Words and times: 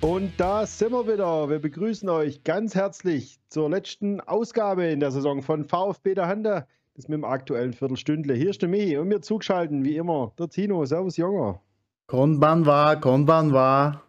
Und 0.00 0.32
da 0.38 0.64
sind 0.64 0.92
wir 0.92 1.12
wieder. 1.12 1.50
Wir 1.50 1.58
begrüßen 1.58 2.08
euch 2.08 2.44
ganz 2.44 2.76
herzlich 2.76 3.40
zur 3.48 3.68
letzten 3.68 4.20
Ausgabe 4.20 4.86
in 4.86 5.00
der 5.00 5.10
Saison 5.10 5.42
von 5.42 5.64
VfB 5.64 6.14
der 6.14 6.28
Hande. 6.28 6.66
Das 6.94 7.08
mit 7.08 7.16
dem 7.16 7.24
aktuellen 7.24 7.72
Viertelstündle. 7.72 8.34
Hier 8.34 8.50
ist 8.50 8.62
der 8.62 8.68
Michi 8.68 8.96
und 8.96 9.08
mir 9.08 9.20
zugeschalten, 9.22 9.84
wie 9.84 9.96
immer, 9.96 10.32
der 10.38 10.48
Tino. 10.48 10.84
Servus, 10.84 11.16
Junger. 11.16 11.60
Konbanwa, 12.06 12.94
Konbanwa. 12.94 14.02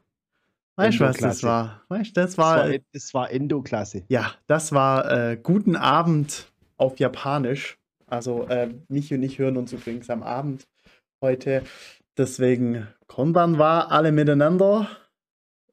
Weißt 0.75 0.99
du, 0.99 1.05
was 1.05 1.17
das 1.17 1.44
war? 1.44 1.81
Weißt 1.90 2.16
das 2.16 2.38
war. 2.38 2.58
Das 2.58 2.71
war, 2.71 2.80
das 2.94 3.13
war 3.16 3.31
Endoklasse. 3.31 4.03
Ja, 4.09 4.34
das 4.45 4.71
war 4.71 5.12
äh, 5.12 5.38
Guten 5.41 5.76
Abend 5.76 6.52
auf 6.77 6.99
Japanisch. 6.99 7.80
Also 8.05 8.48
äh, 8.48 8.70
Michi 8.90 9.16
und 9.16 9.23
ich 9.23 9.40
hören 9.40 9.58
uns 9.58 9.73
übrigens 9.73 10.09
am 10.12 10.21
Abend 10.21 10.67
heute. 11.20 11.63
Deswegen 12.16 12.88
Konbanwa, 13.08 13.81
alle 13.90 14.12
miteinander. 14.12 14.88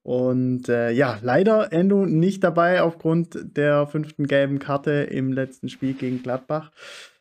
Und 0.07 0.69
äh, 0.69 0.93
ja, 0.93 1.19
leider 1.21 1.73
Endo 1.73 2.07
nicht 2.07 2.45
dabei 2.45 2.81
aufgrund 2.81 3.57
der 3.57 3.89
fünften 3.89 4.29
gelben 4.29 4.61
Karte 4.61 4.93
im 4.93 5.33
letzten 5.33 5.69
Spiel 5.69 5.95
gegen 5.95 6.23
Gladbach. 6.23 6.71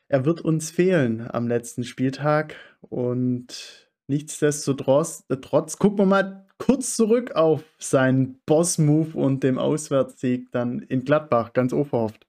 Er 0.08 0.23
wird 0.23 0.41
uns 0.41 0.70
fehlen 0.70 1.27
am 1.27 1.48
letzten 1.48 1.84
Spieltag 1.84 2.55
und 2.81 3.89
nichtsdestotrotz 4.05 5.25
trotz, 5.41 5.80
gucken 5.80 5.98
wir 5.98 6.05
mal 6.05 6.45
kurz 6.59 6.95
zurück 6.95 7.31
auf 7.31 7.63
seinen 7.80 8.39
Boss-Move 8.45 9.17
und 9.17 9.41
dem 9.41 9.58
Auswärtssieg 9.58 10.52
dann 10.52 10.77
in 10.77 11.05
Gladbach, 11.05 11.53
ganz 11.53 11.73
unverhofft. 11.73 12.27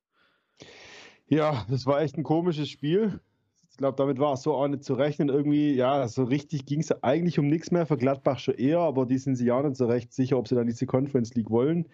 Ja, 1.27 1.67
das 1.69 1.85
war 1.85 2.01
echt 2.01 2.17
ein 2.17 2.25
komisches 2.25 2.71
Spiel. 2.71 3.21
Ich 3.77 3.79
glaube, 3.79 3.99
damit 3.99 4.19
war 4.19 4.33
es 4.33 4.43
so 4.43 4.55
auch 4.55 4.67
nicht 4.69 4.85
zu 4.85 4.95
rechnen. 4.95 5.29
Irgendwie, 5.29 5.75
ja, 5.75 6.09
so 6.09 6.25
richtig 6.25 6.65
ging 6.65 6.81
es 6.81 7.03
eigentlich 7.03 7.39
um 7.39 7.47
nichts 7.47 7.71
mehr. 7.71 7.85
Für 7.85 7.99
Gladbach 7.99 8.39
schon 8.39 8.55
eher, 8.55 8.79
aber 8.79 9.05
die 9.05 9.19
sind 9.19 9.37
sich 9.37 9.49
ja 9.49 9.63
nicht 9.63 9.77
so 9.77 9.85
recht 9.85 10.15
sicher, 10.15 10.39
ob 10.39 10.49
sie 10.49 10.55
dann 10.55 10.67
diese 10.67 10.87
Conference 10.87 11.35
League 11.35 11.51
wollen. 11.51 11.87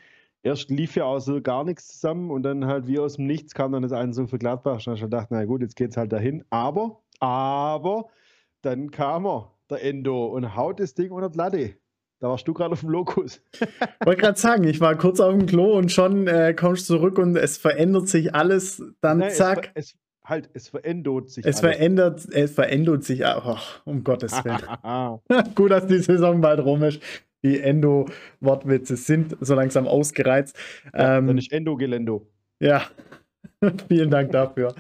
Erst 0.45 0.71
lief 0.71 0.95
ja 0.95 1.07
auch 1.07 1.19
so 1.19 1.43
gar 1.43 1.65
nichts 1.65 1.89
zusammen 1.89 2.31
und 2.31 2.45
dann 2.45 2.67
halt 2.67 2.87
wie 2.87 3.01
aus 3.01 3.17
dem 3.17 3.27
Nichts 3.27 3.53
kam 3.53 3.73
dann 3.73 3.83
das 3.83 3.91
eine 3.91 4.13
so 4.13 4.29
für 4.29 4.39
Gladbach. 4.39 4.79
Ich 4.79 4.87
habe 4.87 4.97
schon 4.97 5.11
gedacht, 5.11 5.27
na 5.31 5.45
gut, 5.45 5.61
jetzt 5.61 5.75
geht's 5.75 5.97
halt 5.97 6.13
dahin. 6.13 6.45
Aber, 6.51 7.01
aber, 7.19 8.07
dann 8.61 8.93
kam 8.93 9.27
er, 9.27 9.51
der 9.69 9.83
Endo, 9.83 10.27
und 10.27 10.55
haut 10.55 10.79
das 10.79 10.95
Ding 10.95 11.11
unter 11.11 11.31
die 11.31 11.39
Latte. 11.39 11.75
Da 12.21 12.29
warst 12.29 12.47
du 12.47 12.55
gerade 12.55 12.75
auf 12.75 12.81
dem 12.81 12.91
Lokus. 12.91 13.43
Wollte 14.05 14.21
gerade 14.21 14.39
sagen, 14.39 14.63
ich 14.63 14.81
war 14.81 14.95
kurz 14.95 15.19
auf 15.19 15.33
dem 15.33 15.47
Klo 15.47 15.77
und 15.77 15.91
schon 15.91 16.29
äh, 16.29 16.55
kommst 16.55 16.89
du 16.89 16.95
zurück 16.95 17.19
und 17.19 17.35
es 17.35 17.59
verändert 17.59 18.07
sich 18.07 18.37
alles. 18.37 18.81
Dann 19.01 19.19
Nein, 19.19 19.33
zack. 19.33 19.73
Es, 19.75 19.87
es, 19.87 19.99
halt, 20.25 20.51
es 20.55 20.69
verändert 20.69 21.31
sich. 21.31 21.45
Es 21.45 21.63
alles. 21.63 21.77
verändert, 21.77 22.29
es 22.31 22.53
verändert 22.53 23.05
sich 23.05 23.25
auch, 23.25 23.57
oh, 23.57 23.91
um 23.91 24.05
Gottes 24.05 24.33
Willen. 24.45 25.55
Gut, 25.55 25.71
dass 25.71 25.87
die 25.87 25.99
Saison 25.99 26.41
bald 26.41 26.61
rum 26.61 26.83
ist. 26.83 27.03
Die 27.45 27.61
Endo-Wortwitze 27.61 28.97
sind 28.97 29.37
so 29.41 29.55
langsam 29.55 29.89
ausgereizt. 29.89 30.57
Ja, 30.95 31.19
ähm, 31.19 31.27
dann 31.27 31.39
ist 31.39 31.51
Endo-Gelendo. 31.51 32.29
Ja, 32.61 32.85
vielen 33.89 34.11
Dank 34.11 34.31
dafür. 34.31 34.75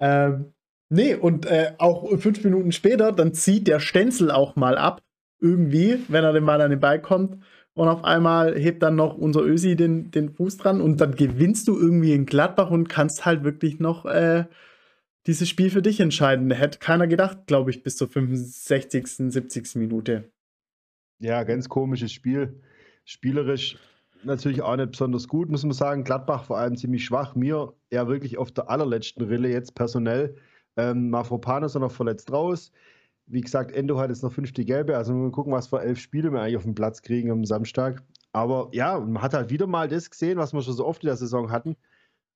ähm, 0.00 0.52
nee, 0.88 1.14
und 1.14 1.44
äh, 1.44 1.72
auch 1.76 2.18
fünf 2.18 2.42
Minuten 2.42 2.72
später, 2.72 3.12
dann 3.12 3.34
zieht 3.34 3.66
der 3.66 3.80
Stenzel 3.80 4.30
auch 4.30 4.56
mal 4.56 4.78
ab. 4.78 5.02
Irgendwie, 5.40 5.98
wenn 6.08 6.24
er 6.24 6.32
den 6.32 6.44
Mal 6.44 6.60
an 6.62 6.70
den 6.70 6.80
Ball 6.80 7.00
kommt. 7.00 7.38
Und 7.74 7.86
auf 7.86 8.02
einmal 8.02 8.56
hebt 8.56 8.82
dann 8.82 8.96
noch 8.96 9.16
unser 9.16 9.42
Ösi 9.42 9.76
den, 9.76 10.10
den 10.10 10.30
Fuß 10.30 10.56
dran 10.56 10.80
und 10.80 11.00
dann 11.00 11.14
gewinnst 11.14 11.68
du 11.68 11.78
irgendwie 11.78 12.12
in 12.12 12.26
Gladbach 12.26 12.72
und 12.72 12.88
kannst 12.88 13.24
halt 13.24 13.44
wirklich 13.44 13.78
noch 13.78 14.04
äh, 14.04 14.46
dieses 15.28 15.46
Spiel 15.46 15.70
für 15.70 15.82
dich 15.82 16.00
entscheiden. 16.00 16.50
Hätte 16.50 16.78
keiner 16.78 17.06
gedacht, 17.06 17.46
glaube 17.46 17.70
ich, 17.70 17.82
bis 17.82 17.98
zur 17.98 18.08
65., 18.08 19.06
70. 19.30 19.76
Minute. 19.76 20.32
Ja, 21.20 21.42
ganz 21.44 21.68
komisches 21.68 22.12
Spiel. 22.12 22.62
Spielerisch 23.04 23.76
natürlich 24.24 24.62
auch 24.62 24.74
nicht 24.76 24.92
besonders 24.92 25.28
gut, 25.28 25.50
muss 25.50 25.64
man 25.64 25.72
sagen. 25.72 26.02
Gladbach 26.02 26.44
vor 26.44 26.56
allem 26.56 26.76
ziemlich 26.76 27.04
schwach. 27.04 27.34
Mir 27.34 27.74
eher 27.90 28.08
wirklich 28.08 28.38
auf 28.38 28.50
der 28.52 28.70
allerletzten 28.70 29.22
Rille 29.22 29.50
jetzt 29.50 29.74
personell. 29.74 30.34
Ähm, 30.76 31.10
Mafropanos 31.10 31.74
noch 31.74 31.92
verletzt 31.92 32.32
raus. 32.32 32.72
Wie 33.26 33.42
gesagt, 33.42 33.72
Endo 33.72 33.98
hat 33.98 34.08
jetzt 34.08 34.22
noch 34.22 34.32
fünfte 34.32 34.64
Gelbe. 34.64 34.96
Also 34.96 35.12
wir 35.12 35.30
gucken, 35.30 35.52
was 35.52 35.68
für 35.68 35.82
elf 35.82 35.98
Spiele 35.98 36.32
wir 36.32 36.40
eigentlich 36.40 36.56
auf 36.56 36.62
den 36.62 36.74
Platz 36.74 37.02
kriegen 37.02 37.30
am 37.30 37.44
Samstag. 37.44 38.02
Aber 38.32 38.70
ja, 38.72 38.98
man 38.98 39.20
hat 39.20 39.34
halt 39.34 39.50
wieder 39.50 39.66
mal 39.66 39.88
das 39.88 40.08
gesehen, 40.08 40.38
was 40.38 40.54
wir 40.54 40.62
schon 40.62 40.72
so 40.72 40.86
oft 40.86 41.02
in 41.02 41.08
der 41.08 41.16
Saison 41.16 41.52
hatten. 41.52 41.76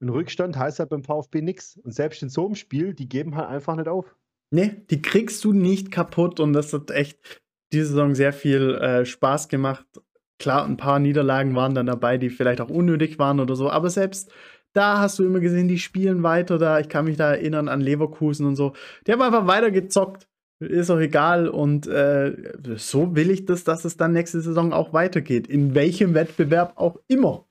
Ein 0.03 0.09
Rückstand 0.09 0.59
heißt 0.59 0.81
halt 0.81 0.91
beim 0.91 1.05
VfB 1.05 1.43
nichts. 1.43 1.79
Und 1.85 1.95
selbst 1.95 2.23
in 2.23 2.29
so 2.29 2.47
einem 2.47 2.57
Spiel, 2.57 2.93
die 2.93 3.09
geben 3.09 3.37
halt 3.37 3.49
einfach 3.49 3.77
nicht 3.77 3.89
auf. 3.89 4.17
Nee, 4.51 4.83
die 4.91 5.01
kriegst 5.01 5.45
du 5.45 5.53
nicht 5.53 5.91
kaputt 5.93 6.41
und 6.41 6.53
das 6.53 6.73
hat 6.73 6.91
echt 6.91 7.41
diese 7.73 7.87
Saison 7.87 8.15
sehr 8.15 8.33
viel 8.33 8.75
äh, 8.75 9.07
Spaß 9.07 9.49
gemacht. 9.49 9.87
Klar, 10.39 10.67
ein 10.67 10.77
paar 10.77 10.99
Niederlagen 10.99 11.55
waren 11.55 11.75
dann 11.75 11.87
dabei, 11.87 12.19
die 12.19 12.29
vielleicht 12.29 12.61
auch 12.61 12.69
unnötig 12.69 13.19
waren 13.19 13.41
oder 13.41 13.55
so, 13.55 13.71
aber 13.71 13.89
selbst 13.89 14.31
da 14.75 14.99
hast 14.99 15.19
du 15.19 15.25
immer 15.25 15.41
gesehen, 15.41 15.69
die 15.69 15.79
spielen 15.79 16.23
weiter 16.23 16.59
da. 16.59 16.81
Ich 16.81 16.89
kann 16.89 17.05
mich 17.05 17.17
da 17.17 17.31
erinnern 17.33 17.69
an 17.69 17.81
Leverkusen 17.81 18.47
und 18.47 18.57
so. 18.57 18.73
Die 19.07 19.13
haben 19.13 19.23
einfach 19.23 19.47
weiter 19.47 19.71
gezockt. 19.71 20.27
Ist 20.61 20.91
auch 20.91 20.99
egal. 20.99 21.49
Und 21.49 21.87
äh, 21.87 22.53
so 22.77 23.15
will 23.15 23.31
ich 23.31 23.45
das, 23.45 23.65
dass 23.65 23.85
es 23.85 23.99
dann 23.99 24.13
nächste 24.13 24.41
Saison 24.41 24.73
auch 24.73 24.93
weitergeht. 24.95 25.47
In 25.47 25.75
welchem 25.75 26.15
Wettbewerb 26.15 26.73
auch 26.77 26.99
immer. 27.07 27.47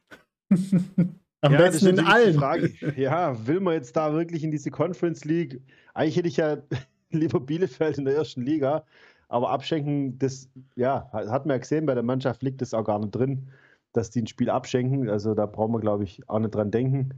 Am 1.42 1.54
ja, 1.54 1.58
besten 1.58 1.88
in 1.88 2.00
allen. 2.00 2.36
Frage. 2.36 2.72
Ja, 2.96 3.48
will 3.48 3.60
man 3.60 3.74
jetzt 3.74 3.96
da 3.96 4.14
wirklich 4.14 4.44
in 4.44 4.52
diese 4.52 4.70
Conference 4.70 5.26
League? 5.26 5.62
Eigentlich 5.94 6.18
hätte 6.18 6.28
ich 6.28 6.38
ja 6.38 6.58
lieber 7.10 7.40
Bielefeld 7.40 7.98
in 7.98 8.06
der 8.06 8.16
ersten 8.16 8.44
Liga, 8.44 8.86
aber 9.28 9.50
abschenken, 9.50 10.20
das, 10.20 10.50
ja, 10.76 11.10
hat 11.12 11.46
man 11.46 11.56
ja 11.56 11.58
gesehen, 11.58 11.86
bei 11.86 11.96
der 11.96 12.04
Mannschaft 12.04 12.44
liegt 12.44 12.62
das 12.62 12.74
auch 12.74 12.84
gar 12.84 13.00
nicht 13.00 13.12
drin, 13.12 13.50
dass 13.94 14.12
die 14.12 14.22
ein 14.22 14.28
Spiel 14.28 14.50
abschenken. 14.50 15.10
Also 15.10 15.34
da 15.34 15.46
brauchen 15.48 15.74
wir, 15.74 15.80
glaube 15.80 16.04
ich, 16.04 16.28
auch 16.30 16.40
nicht 16.40 16.54
dran 16.54 16.70
denken. 16.70 17.14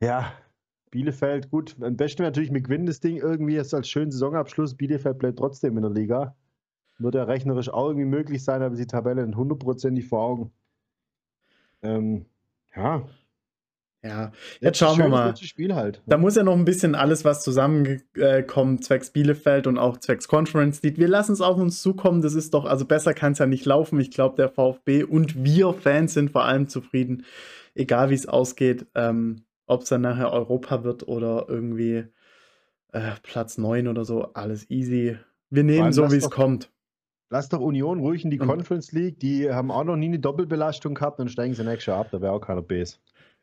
Ja, 0.00 0.32
Bielefeld, 0.90 1.50
gut, 1.50 1.76
am 1.80 1.96
besten 1.96 2.20
wäre 2.20 2.30
natürlich 2.30 2.50
mit 2.50 2.64
Gewinn 2.64 2.84
das 2.84 3.00
Ding 3.00 3.16
irgendwie 3.16 3.54
jetzt 3.54 3.72
als 3.72 3.88
schönen 3.88 4.10
Saisonabschluss. 4.10 4.74
Bielefeld 4.74 5.18
bleibt 5.18 5.38
trotzdem 5.38 5.76
in 5.76 5.82
der 5.82 5.92
Liga. 5.92 6.36
Wird 6.98 7.14
ja 7.14 7.24
rechnerisch 7.24 7.70
auch 7.70 7.88
irgendwie 7.88 8.06
möglich 8.06 8.44
sein, 8.44 8.60
aber 8.62 8.76
die 8.76 8.86
Tabelle 8.86 9.24
hundertprozentig 9.34 10.06
vor 10.06 10.20
Augen. 10.20 10.52
Ähm, 11.82 12.26
ja, 12.76 13.08
ja, 14.02 14.32
jetzt 14.60 14.78
schauen 14.78 14.98
wir 14.98 15.08
mal. 15.08 15.36
Spiel 15.36 15.74
halt. 15.74 16.00
Da 16.06 16.16
muss 16.16 16.34
ja 16.34 16.42
noch 16.42 16.56
ein 16.56 16.64
bisschen 16.64 16.94
alles 16.94 17.24
was 17.24 17.42
zusammenkommen, 17.42 18.80
zwecks 18.80 19.10
Bielefeld 19.10 19.66
und 19.66 19.78
auch 19.78 19.98
zwecks 19.98 20.26
Conference 20.26 20.82
League. 20.82 20.98
Wir 20.98 21.08
lassen 21.08 21.32
es 21.32 21.42
auf 21.42 21.58
uns 21.58 21.82
zukommen. 21.82 22.22
Das 22.22 22.34
ist 22.34 22.54
doch, 22.54 22.64
also 22.64 22.86
besser 22.86 23.12
kann 23.12 23.32
es 23.32 23.38
ja 23.38 23.46
nicht 23.46 23.66
laufen. 23.66 24.00
Ich 24.00 24.10
glaube, 24.10 24.36
der 24.36 24.48
VfB 24.48 25.04
und 25.04 25.44
wir 25.44 25.74
Fans 25.74 26.14
sind 26.14 26.30
vor 26.30 26.44
allem 26.44 26.68
zufrieden, 26.68 27.24
egal 27.74 28.08
wie 28.08 28.14
es 28.14 28.26
ausgeht. 28.26 28.86
Ähm, 28.94 29.44
Ob 29.66 29.82
es 29.82 29.90
dann 29.90 30.00
nachher 30.00 30.32
Europa 30.32 30.82
wird 30.82 31.06
oder 31.06 31.46
irgendwie 31.48 32.04
äh, 32.92 33.12
Platz 33.22 33.58
9 33.58 33.86
oder 33.86 34.06
so, 34.06 34.32
alles 34.32 34.70
easy. 34.70 35.18
Wir 35.50 35.64
nehmen 35.64 35.92
so, 35.92 36.10
wie 36.10 36.16
es 36.16 36.30
kommt. 36.30 36.70
Lass 37.28 37.48
doch 37.48 37.60
Union 37.60 38.00
ruhig 38.00 38.24
in 38.24 38.30
die 38.30 38.38
Conference 38.38 38.92
League. 38.92 39.20
Die 39.20 39.52
haben 39.52 39.70
auch 39.70 39.84
noch 39.84 39.96
nie 39.96 40.06
eine 40.06 40.18
Doppelbelastung 40.18 40.94
gehabt, 40.94 41.20
dann 41.20 41.28
steigen 41.28 41.54
sie 41.54 41.64
nächstes 41.64 41.86
Jahr 41.86 42.00
ab. 42.00 42.08
Da 42.10 42.20
wäre 42.20 42.32
auch 42.32 42.40
keiner 42.40 42.62
Base. 42.62 42.96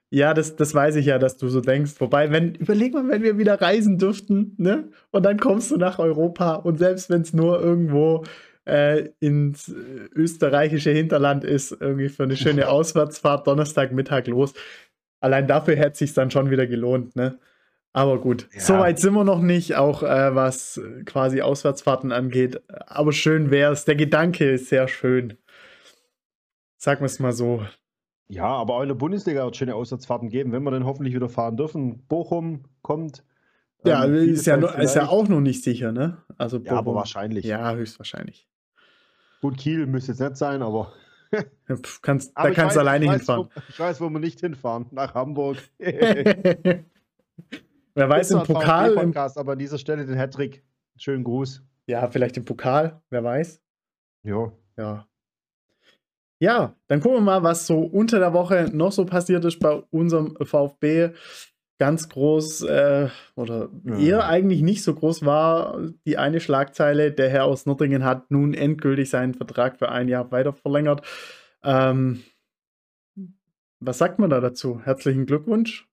Ja, 0.09 0.34
das, 0.34 0.56
das 0.56 0.73
weiß 0.73 0.95
ich 0.95 1.07
ja, 1.07 1.19
dass 1.19 1.38
du 1.38 1.50
so 1.50 1.59
denkst. 1.59 1.95
Wobei, 2.00 2.31
wenn, 2.31 2.56
überleg 2.56 2.94
mal, 2.94 3.07
wenn 3.09 3.23
wir 3.23 3.38
wieder 3.38 3.59
reisen 3.59 3.97
dürften, 3.97 4.56
ne? 4.57 4.90
Und 5.12 5.23
dann 5.25 5.38
kommst 5.38 5.72
du 5.72 5.78
nach 5.78 6.00
Europa 6.00 6.56
und 6.56 6.78
selbst 6.78 7.09
wenn 7.09 7.22
es 7.22 7.34
nur 7.34 7.62
irgendwo 7.62 8.23
äh, 8.66 9.09
ins 9.19 9.73
österreichische 10.16 10.91
Hinterland 10.91 11.44
ist, 11.44 11.75
irgendwie 11.79 12.09
für 12.09 12.23
eine 12.23 12.38
schöne 12.38 12.69
Auswärtsfahrt 12.69 13.47
Donnerstagmittag 13.47 14.28
los. 14.28 14.53
Allein 15.19 15.47
dafür 15.47 15.75
hätte 15.75 15.97
sich 15.97 16.13
dann 16.13 16.31
schon 16.31 16.51
wieder 16.51 16.67
gelohnt, 16.67 17.16
ne? 17.16 17.40
Aber 17.94 18.22
gut, 18.22 18.47
ja. 18.53 18.59
so 18.59 18.78
weit 18.78 19.00
sind 19.00 19.13
wir 19.13 19.23
noch 19.23 19.41
nicht, 19.41 19.75
auch 19.75 20.03
äh, 20.03 20.35
was 20.35 20.79
quasi 21.06 21.41
Auswärtsfahrten 21.41 22.11
angeht. 22.11 22.61
Aber 22.85 23.11
schön 23.11 23.49
wäre 23.49 23.73
es. 23.73 23.85
Der 23.85 23.96
Gedanke 23.96 24.52
ist 24.52 24.70
sehr 24.70 24.87
schön. 24.87 25.37
Sagen 26.78 27.02
wir 27.02 27.08
es 27.08 27.20
mal 27.20 27.34
so. 27.34 27.66
Ja, 28.29 28.47
aber 28.47 28.76
auch 28.76 28.82
in 28.82 28.90
der 28.90 28.96
Bundesliga 28.96 29.44
wird 29.44 29.53
es 29.53 29.58
schöne 29.58 29.76
Auswärtsfahrten 29.76 30.29
geben, 30.29 30.52
wenn 30.52 30.64
wir 30.64 30.72
dann 30.72 30.85
hoffentlich 30.85 31.16
wieder 31.16 31.29
fahren 31.29 31.56
dürfen. 31.56 32.06
Bochum 32.08 32.64
kommt. 32.82 33.24
Ja, 33.85 34.06
ähm, 34.06 34.16
ist, 34.16 34.46
ja 34.46 34.58
noch, 34.58 34.78
ist 34.78 34.96
ja 34.96 35.08
auch 35.08 35.28
noch 35.28 35.40
nicht 35.40 35.64
sicher, 35.64 35.91
ne? 35.91 36.18
Also 36.38 36.59
Bochum, 36.59 36.74
ja, 36.74 36.79
aber 36.79 36.96
wahrscheinlich. 36.96 37.46
Ja, 37.46 37.74
höchstwahrscheinlich. 37.74 38.47
Gut, 39.41 39.58
Kiel 39.58 39.85
müsste 39.85 40.12
jetzt 40.12 40.20
nicht 40.20 40.35
sein, 40.35 40.62
aber. 40.62 40.91
kannst, 42.02 42.35
aber 42.35 42.50
da 42.50 42.56
kannst 42.56 42.76
du 42.76 42.79
alleine 42.82 43.06
ich 43.06 43.12
weiß, 43.12 43.18
hinfahren. 43.18 43.50
Wo, 43.53 43.62
ich 43.70 43.79
weiß, 43.79 44.02
wo 44.02 44.09
wir 44.09 44.20
nicht 44.20 44.40
hinfahren. 44.40 44.88
Nach 44.91 45.14
Hamburg. 45.14 45.58
Wer 45.79 46.84
weiß, 48.09 48.32
im 48.32 48.44
Pokal. 48.44 48.94
Podcast, 48.94 49.38
aber 49.38 49.53
an 49.53 49.59
dieser 49.59 49.78
Stelle 49.78 50.06
den 50.06 50.18
Hattrick. 50.18 50.64
Schönen 50.97 51.24
Gruß. 51.24 51.64
Ja, 51.88 52.09
vielleicht 52.09 52.38
im 52.38 52.46
Pokal, 52.46 53.02
wer 53.09 53.24
weiß. 53.24 53.62
Ja. 54.24 54.52
Ja. 54.76 55.08
Ja, 56.39 56.75
dann 56.87 57.01
gucken 57.01 57.17
wir 57.17 57.22
mal, 57.22 57.43
was 57.43 57.66
so 57.66 57.79
unter 57.79 58.19
der 58.19 58.34
Woche 58.34 58.69
noch 58.72 58.91
so 58.91 59.05
passiert 59.05 59.43
ist 59.45 59.59
bei 59.59 59.81
unserem 59.89 60.35
VfB. 60.41 61.09
Ganz 61.79 62.09
groß 62.09 62.63
äh, 62.63 63.09
oder 63.35 63.69
ja. 63.85 63.97
eher 63.99 64.28
eigentlich 64.28 64.61
nicht 64.63 64.84
so 64.84 64.95
groß 64.95 65.25
war 65.25 65.79
die 66.05 66.17
eine 66.17 66.39
Schlagzeile. 66.39 67.11
Der 67.11 67.29
Herr 67.29 67.45
aus 67.45 67.67
Nordringen 67.67 68.03
hat 68.03 68.31
nun 68.31 68.55
endgültig 68.55 69.11
seinen 69.11 69.35
Vertrag 69.35 69.78
für 69.78 69.89
ein 69.89 70.07
Jahr 70.07 70.31
weiter 70.31 70.53
verlängert. 70.53 71.05
Ähm, 71.63 72.23
was 73.79 73.99
sagt 73.99 74.17
man 74.17 74.31
da 74.31 74.41
dazu? 74.41 74.81
Herzlichen 74.83 75.28
Glückwunsch. 75.28 75.87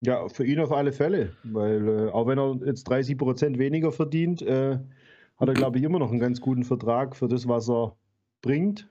Ja, 0.00 0.28
für 0.28 0.44
ihn 0.44 0.60
auf 0.60 0.72
alle 0.72 0.92
Fälle, 0.92 1.36
weil 1.42 1.88
äh, 1.88 2.10
auch 2.10 2.26
wenn 2.26 2.38
er 2.38 2.58
jetzt 2.64 2.84
30 2.84 3.18
Prozent 3.18 3.58
weniger 3.58 3.92
verdient, 3.92 4.40
äh, 4.42 4.78
hat 5.36 5.48
er, 5.48 5.54
glaube 5.54 5.78
ich, 5.78 5.84
immer 5.84 5.98
noch 5.98 6.10
einen 6.10 6.20
ganz 6.20 6.40
guten 6.40 6.64
Vertrag 6.64 7.16
für 7.16 7.28
das, 7.28 7.48
was 7.48 7.68
er 7.68 7.96
bringt. 8.42 8.88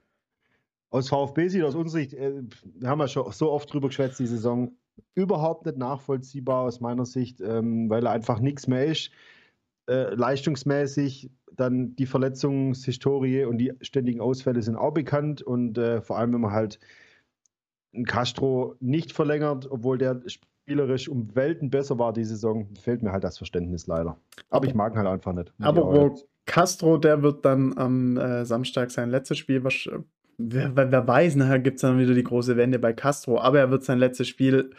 Aus 0.89 1.09
VfB-Sicht, 1.09 1.63
aus 1.63 1.75
unserer 1.75 2.01
Sicht, 2.01 2.13
äh, 2.13 2.44
wir 2.63 2.89
haben 2.89 3.00
ja 3.00 3.07
schon 3.07 3.31
so 3.31 3.51
oft 3.51 3.71
drüber 3.71 3.89
geschwätzt, 3.89 4.19
die 4.19 4.27
Saison, 4.27 4.71
überhaupt 5.15 5.65
nicht 5.65 5.77
nachvollziehbar 5.77 6.63
aus 6.63 6.81
meiner 6.81 7.06
Sicht, 7.06 7.41
ähm, 7.41 7.89
weil 7.89 8.06
er 8.06 8.12
einfach 8.12 8.39
nichts 8.39 8.68
mehr 8.68 8.86
ist. 8.86 9.12
Äh, 9.89 10.13
leistungsmäßig, 10.13 11.31
dann 11.51 11.95
die 11.95 12.06
Verletzungshistorie 12.06 13.45
und 13.45 13.57
die 13.57 13.74
ständigen 13.81 14.21
Ausfälle 14.21 14.62
sind 14.62 14.75
auch 14.75 14.94
bekannt 14.94 15.41
und 15.41 15.77
äh, 15.77 16.01
vor 16.01 16.18
allem, 16.18 16.33
wenn 16.33 16.41
man 16.41 16.51
halt 16.51 16.80
einen 17.94 18.06
Castro 18.06 18.75
nicht 18.80 19.12
verlängert, 19.12 19.69
obwohl 19.69 19.97
der 19.97 20.21
spielerisch 20.27 21.09
um 21.09 21.35
Welten 21.35 21.71
besser 21.71 21.97
war 21.97 22.13
die 22.13 22.24
Saison, 22.24 22.68
fehlt 22.75 23.01
mir 23.01 23.12
halt 23.12 23.24
das 23.24 23.38
Verständnis 23.38 23.88
leider. 23.88 24.18
Aber 24.50 24.68
ich 24.68 24.75
mag 24.75 24.94
ihn 24.94 25.00
halt 25.00 25.07
einfach 25.07 25.33
nicht. 25.33 25.51
Aber 25.59 25.88
wo 25.88 26.15
Castro, 26.45 26.97
der 26.97 27.21
wird 27.24 27.45
dann 27.45 27.77
am 27.77 28.18
äh, 28.18 28.45
Samstag 28.45 28.92
sein 28.92 29.09
letztes 29.09 29.38
Spiel, 29.39 29.63
wer, 30.39 30.91
wer, 30.91 31.07
weiß, 31.07 31.36
nachher 31.36 31.59
gibt 31.59 31.75
es 31.75 31.81
dann 31.81 32.00
wieder 32.00 32.13
die 32.13 32.24
große 32.24 32.57
Wende 32.57 32.80
bei 32.80 32.94
Castro, 32.94 33.39
aber 33.39 33.59
er 33.59 33.71
wird 33.71 33.83
sein 33.83 34.00
letztes 34.00 34.27
Spiel 34.27 34.71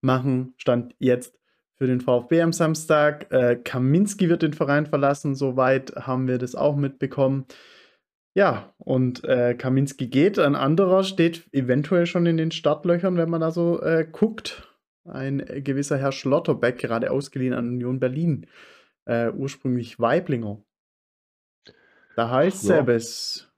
machen, 0.00 0.54
stand 0.56 0.94
jetzt 0.98 1.38
für 1.76 1.86
den 1.86 2.00
VfB 2.00 2.42
am 2.42 2.52
Samstag. 2.52 3.30
Äh, 3.32 3.56
Kaminski 3.56 4.28
wird 4.28 4.42
den 4.42 4.54
Verein 4.54 4.86
verlassen, 4.86 5.34
soweit 5.34 5.94
haben 5.96 6.26
wir 6.26 6.38
das 6.38 6.54
auch 6.54 6.76
mitbekommen. 6.76 7.46
Ja, 8.34 8.74
und 8.78 9.24
äh, 9.24 9.54
Kaminski 9.54 10.06
geht, 10.06 10.38
ein 10.38 10.54
anderer 10.54 11.04
steht 11.04 11.44
eventuell 11.52 12.06
schon 12.06 12.24
in 12.24 12.38
den 12.38 12.50
Startlöchern, 12.50 13.16
wenn 13.18 13.28
man 13.28 13.42
da 13.42 13.50
so 13.50 13.80
äh, 13.82 14.06
guckt 14.10 14.68
ein 15.04 15.44
gewisser 15.64 15.98
Herr 15.98 16.12
Schlotterbeck, 16.12 16.78
gerade 16.78 17.10
ausgeliehen 17.10 17.54
an 17.54 17.68
Union 17.68 18.00
Berlin, 18.00 18.46
äh, 19.04 19.30
ursprünglich 19.30 19.98
Weiblinger. 19.98 20.62
Da 22.16 22.30
heißt 22.30 22.68
ja. 22.68 22.86
es. 22.86 23.51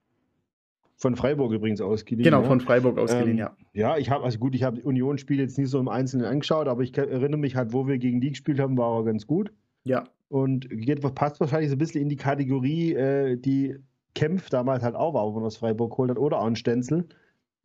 Von 0.97 1.15
Freiburg 1.15 1.51
übrigens 1.51 1.81
ausgeliehen. 1.81 2.23
Genau, 2.23 2.41
ja. 2.41 2.47
von 2.47 2.61
Freiburg 2.61 2.97
ausgeliehen, 2.97 3.37
ähm, 3.37 3.37
ja. 3.37 3.57
Ja, 3.73 3.97
ich 3.97 4.09
habe, 4.09 4.23
also 4.23 4.39
gut, 4.39 4.55
ich 4.55 4.63
habe 4.63 4.81
Union-Spiele 4.81 5.43
jetzt 5.43 5.57
nicht 5.57 5.69
so 5.69 5.79
im 5.79 5.89
Einzelnen 5.89 6.25
angeschaut, 6.25 6.67
aber 6.67 6.83
ich 6.83 6.97
erinnere 6.97 7.39
mich 7.39 7.55
halt, 7.55 7.73
wo 7.73 7.87
wir 7.87 7.97
gegen 7.97 8.21
die 8.21 8.29
gespielt 8.29 8.59
haben, 8.59 8.77
war 8.77 8.99
er 8.99 9.03
ganz 9.03 9.27
gut. 9.27 9.51
Ja. 9.83 10.05
Und 10.29 10.69
geht, 10.69 11.01
passt 11.13 11.39
wahrscheinlich 11.39 11.69
so 11.69 11.75
ein 11.75 11.79
bisschen 11.79 12.01
in 12.01 12.09
die 12.09 12.15
Kategorie, 12.15 12.93
äh, 12.93 13.37
die 13.37 13.75
Kempf 14.13 14.49
damals 14.49 14.83
halt 14.83 14.95
auch 14.95 15.13
war, 15.13 15.27
wo 15.27 15.31
man 15.33 15.43
aus 15.43 15.57
Freiburg 15.57 15.91
geholt 15.91 16.11
hat, 16.11 16.17
oder 16.17 16.39
auch 16.39 16.45
ein 16.45 16.55
Stenzel 16.55 17.05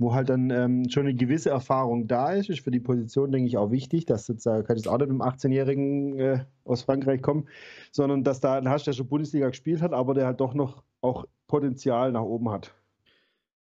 wo 0.01 0.15
halt 0.15 0.31
dann 0.31 0.51
ähm, 0.51 0.89
schon 0.89 1.07
eine 1.07 1.15
gewisse 1.15 1.51
Erfahrung 1.51 2.09
da 2.09 2.33
ist. 2.33 2.49
Ist 2.49 2.65
für 2.65 2.71
die 2.71 2.81
Position, 2.81 3.31
denke 3.31 3.49
ich, 3.49 3.59
auch 3.59 3.71
wichtig, 3.71 4.07
dass 4.07 4.27
jetzt, 4.29 4.47
da 4.47 4.63
kann 4.63 4.77
ich 4.77 4.85
jetzt 4.85 4.89
auch 4.89 4.99
nicht 4.99 5.11
mit 5.11 5.21
einem 5.21 5.31
18-Jährigen 5.31 6.19
äh, 6.19 6.45
aus 6.65 6.83
Frankreich 6.83 7.21
kommen, 7.21 7.47
sondern 7.93 8.25
dass 8.25 8.41
da 8.41 8.57
ein 8.57 8.69
hast, 8.69 8.87
der 8.87 8.95
schon 8.95 9.09
Bundesliga 9.09 9.51
gespielt 9.51 9.83
hat, 9.83 9.93
aber 9.93 10.15
der 10.15 10.27
halt 10.27 10.41
doch 10.41 10.55
noch 10.55 10.83
auch 11.03 11.27
Potenzial 11.49 12.13
nach 12.13 12.23
oben 12.23 12.51
hat. 12.51 12.75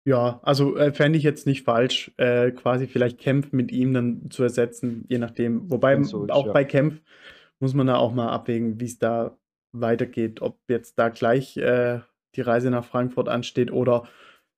Ja, 0.07 0.40
also 0.44 0.78
äh, 0.78 0.94
fände 0.94 1.18
ich 1.18 1.24
jetzt 1.24 1.48
nicht 1.48 1.63
falsch, 1.63 2.12
äh, 2.18 2.52
quasi 2.52 2.86
vielleicht 2.86 3.18
Kempf 3.18 3.52
mit 3.52 3.72
ihm 3.72 3.94
dann 3.94 4.30
zu 4.30 4.44
ersetzen, 4.44 5.04
je 5.10 5.18
nachdem. 5.18 5.69
Wobei 5.72 6.02
so 6.04 6.28
auch 6.30 6.46
ja. 6.46 6.52
bei 6.54 6.63
Kempf 6.63 7.02
muss 7.60 7.74
man 7.74 7.88
da 7.88 7.96
auch 7.98 8.13
mal 8.13 8.30
abwägen, 8.30 8.80
wie 8.80 8.86
es 8.86 9.00
da 9.00 9.36
weitergeht, 9.72 10.42
ob 10.42 10.60
jetzt 10.68 11.00
da 11.00 11.10
gleich 11.10 11.57
äh, 11.57 12.02
die 12.36 12.42
Reise 12.42 12.69
nach 12.69 12.86
Frankfurt 12.86 13.28
ansteht 13.30 13.72
oder 13.72 14.07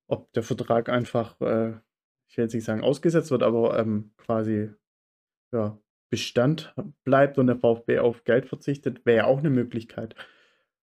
ob 0.08 0.32
der 0.34 0.44
Vertrag 0.44 0.90
einfach, 0.90 1.40
äh, 1.40 1.70
ich 2.28 2.38
will 2.38 2.46
jetzt 2.46 2.54
nicht 2.54 2.66
sagen 2.66 2.84
ausgesetzt 2.84 3.32
wird, 3.32 3.44
aber 3.44 3.80
ähm, 3.80 4.12
quasi 4.18 4.70
ja, 5.54 5.80
Bestand 6.10 6.74
bleibt 7.04 7.38
und 7.38 7.48
der 7.48 7.58
VfB 7.58 8.00
auf 8.00 8.26
Geld 8.26 8.48
verzichtet, 8.48 9.06
wäre 9.06 9.18
ja 9.18 9.26
auch 9.26 9.40
eine 9.40 9.50
Möglichkeit. 9.50 10.16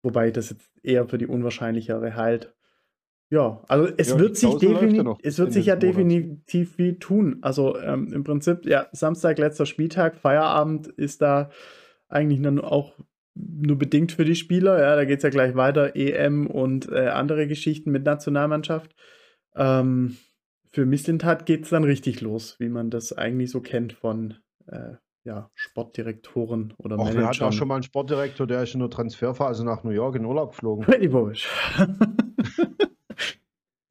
Wobei 0.03 0.31
das 0.31 0.51
jetzt 0.51 0.71
eher 0.83 1.09
für 1.09 1.19
die 1.19 1.27
unwahrscheinlichere 1.27 2.15
halt. 2.15 2.55
Ja, 3.35 3.61
also 3.67 3.93
es 3.97 4.11
ja, 4.11 4.19
wird 4.21 4.37
sich 4.37 4.55
definitiv, 4.59 5.17
es 5.25 5.41
wird 5.41 5.53
sich 5.53 5.67
ja 5.67 5.75
definitiv 5.75 6.79
wie 6.79 7.01
tun. 7.01 7.39
Also 7.43 7.77
ähm, 7.81 8.13
im 8.13 8.23
Prinzip, 8.23 8.65
ja, 8.65 8.87
Samstag, 8.93 9.41
letzter 9.41 9.67
Spieltag, 9.67 10.17
Feierabend 10.17 10.87
ist 10.87 11.21
da 11.21 11.51
eigentlich 12.09 12.41
dann 12.43 12.61
auch 12.61 12.97
nur 13.35 13.77
bedingt 13.77 14.13
für 14.13 14.25
die 14.25 14.37
Spieler. 14.37 14.79
Ja, 14.79 14.95
da 14.95 15.05
geht 15.05 15.17
es 15.17 15.25
ja 15.25 15.31
gleich 15.31 15.57
weiter. 15.57 15.97
EM 15.97 16.47
und 16.47 16.89
äh, 16.93 17.09
andere 17.09 17.49
Geschichten 17.49 17.91
mit 17.91 18.05
Nationalmannschaft. 18.05 18.95
Ähm, 19.57 20.17
für 20.71 20.87
Mislintat 20.87 21.45
geht 21.45 21.65
es 21.65 21.71
dann 21.71 21.83
richtig 21.83 22.21
los, 22.21 22.55
wie 22.61 22.69
man 22.69 22.91
das 22.91 23.13
eigentlich 23.13 23.51
so 23.51 23.61
kennt 23.61 23.95
von 23.95 24.35
äh, 24.69 24.93
ja, 25.25 25.51
Sportdirektoren 25.55 26.73
oder 26.79 27.01
Och, 27.01 27.07
Managern. 27.07 27.21
Wir 27.21 27.29
hatten 27.31 27.43
auch 27.43 27.53
schon 27.53 27.67
mal 27.67 27.75
einen 27.75 27.83
Sportdirektor, 27.83 28.47
der 28.47 28.63
ist 28.63 28.75
in 28.75 28.81
der 28.81 28.91
Transferphase 28.91 29.65
nach 29.65 29.83
New 29.83 29.91
York 29.91 30.15
in 30.15 30.25
Urlaub 30.25 30.53
geflogen. 30.53 30.85
Pretty 30.87 31.09
Bush. 31.09 31.49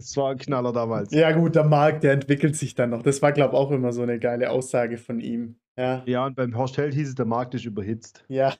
das 0.03 0.17
war 0.17 0.31
ein 0.31 0.37
Knaller 0.37 0.73
damals. 0.73 1.11
Ja 1.11 1.31
gut, 1.31 1.55
der 1.55 1.63
Markt, 1.63 2.03
der 2.03 2.13
entwickelt 2.13 2.55
sich 2.55 2.75
dann 2.75 2.91
noch. 2.91 3.03
Das 3.03 3.21
war, 3.21 3.31
glaube 3.31 3.53
ich, 3.53 3.59
auch 3.59 3.71
immer 3.71 3.93
so 3.93 4.01
eine 4.01 4.19
geile 4.19 4.51
Aussage 4.51 4.97
von 4.97 5.19
ihm. 5.19 5.55
Ja, 5.77 6.03
ja 6.05 6.25
und 6.25 6.35
beim 6.35 6.55
Horst 6.57 6.77
Held 6.77 6.93
hieß 6.93 7.09
es, 7.09 7.15
der 7.15 7.25
Markt 7.25 7.55
ist 7.55 7.65
überhitzt. 7.65 8.23
Ja, 8.27 8.53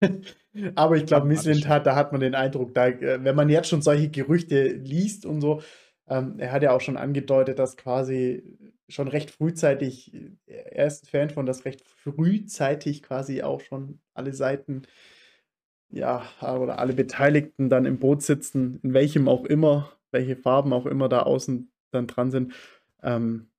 aber 0.74 0.96
ich 0.96 1.06
glaube, 1.06 1.26
Misswind 1.26 1.68
hat, 1.68 1.86
da 1.86 1.94
hat 1.94 2.12
man 2.12 2.20
den 2.20 2.34
Eindruck, 2.34 2.74
da, 2.74 2.88
äh, 2.88 3.22
wenn 3.22 3.36
man 3.36 3.48
jetzt 3.48 3.68
schon 3.68 3.82
solche 3.82 4.08
Gerüchte 4.08 4.68
liest 4.68 5.26
und 5.26 5.40
so, 5.40 5.62
ähm, 6.08 6.34
er 6.38 6.52
hat 6.52 6.62
ja 6.62 6.72
auch 6.72 6.80
schon 6.80 6.96
angedeutet, 6.96 7.58
dass 7.58 7.76
quasi 7.76 8.42
schon 8.88 9.08
recht 9.08 9.30
frühzeitig, 9.30 10.12
er 10.46 10.86
ist 10.86 11.04
ein 11.04 11.06
Fan 11.06 11.30
von, 11.30 11.46
dass 11.46 11.64
recht 11.64 11.82
frühzeitig 11.86 13.02
quasi 13.02 13.42
auch 13.42 13.60
schon 13.60 14.00
alle 14.14 14.32
Seiten, 14.32 14.82
ja, 15.88 16.24
oder 16.40 16.78
alle 16.78 16.92
Beteiligten 16.92 17.68
dann 17.68 17.84
im 17.84 17.98
Boot 17.98 18.22
sitzen, 18.22 18.80
in 18.82 18.94
welchem 18.94 19.28
auch 19.28 19.44
immer, 19.44 19.92
welche 20.10 20.36
Farben 20.36 20.72
auch 20.72 20.86
immer 20.86 21.08
da 21.08 21.20
außen 21.20 21.70
dann 21.90 22.06
dran 22.06 22.30
sind. 22.30 22.52
Ähm, 23.02 23.50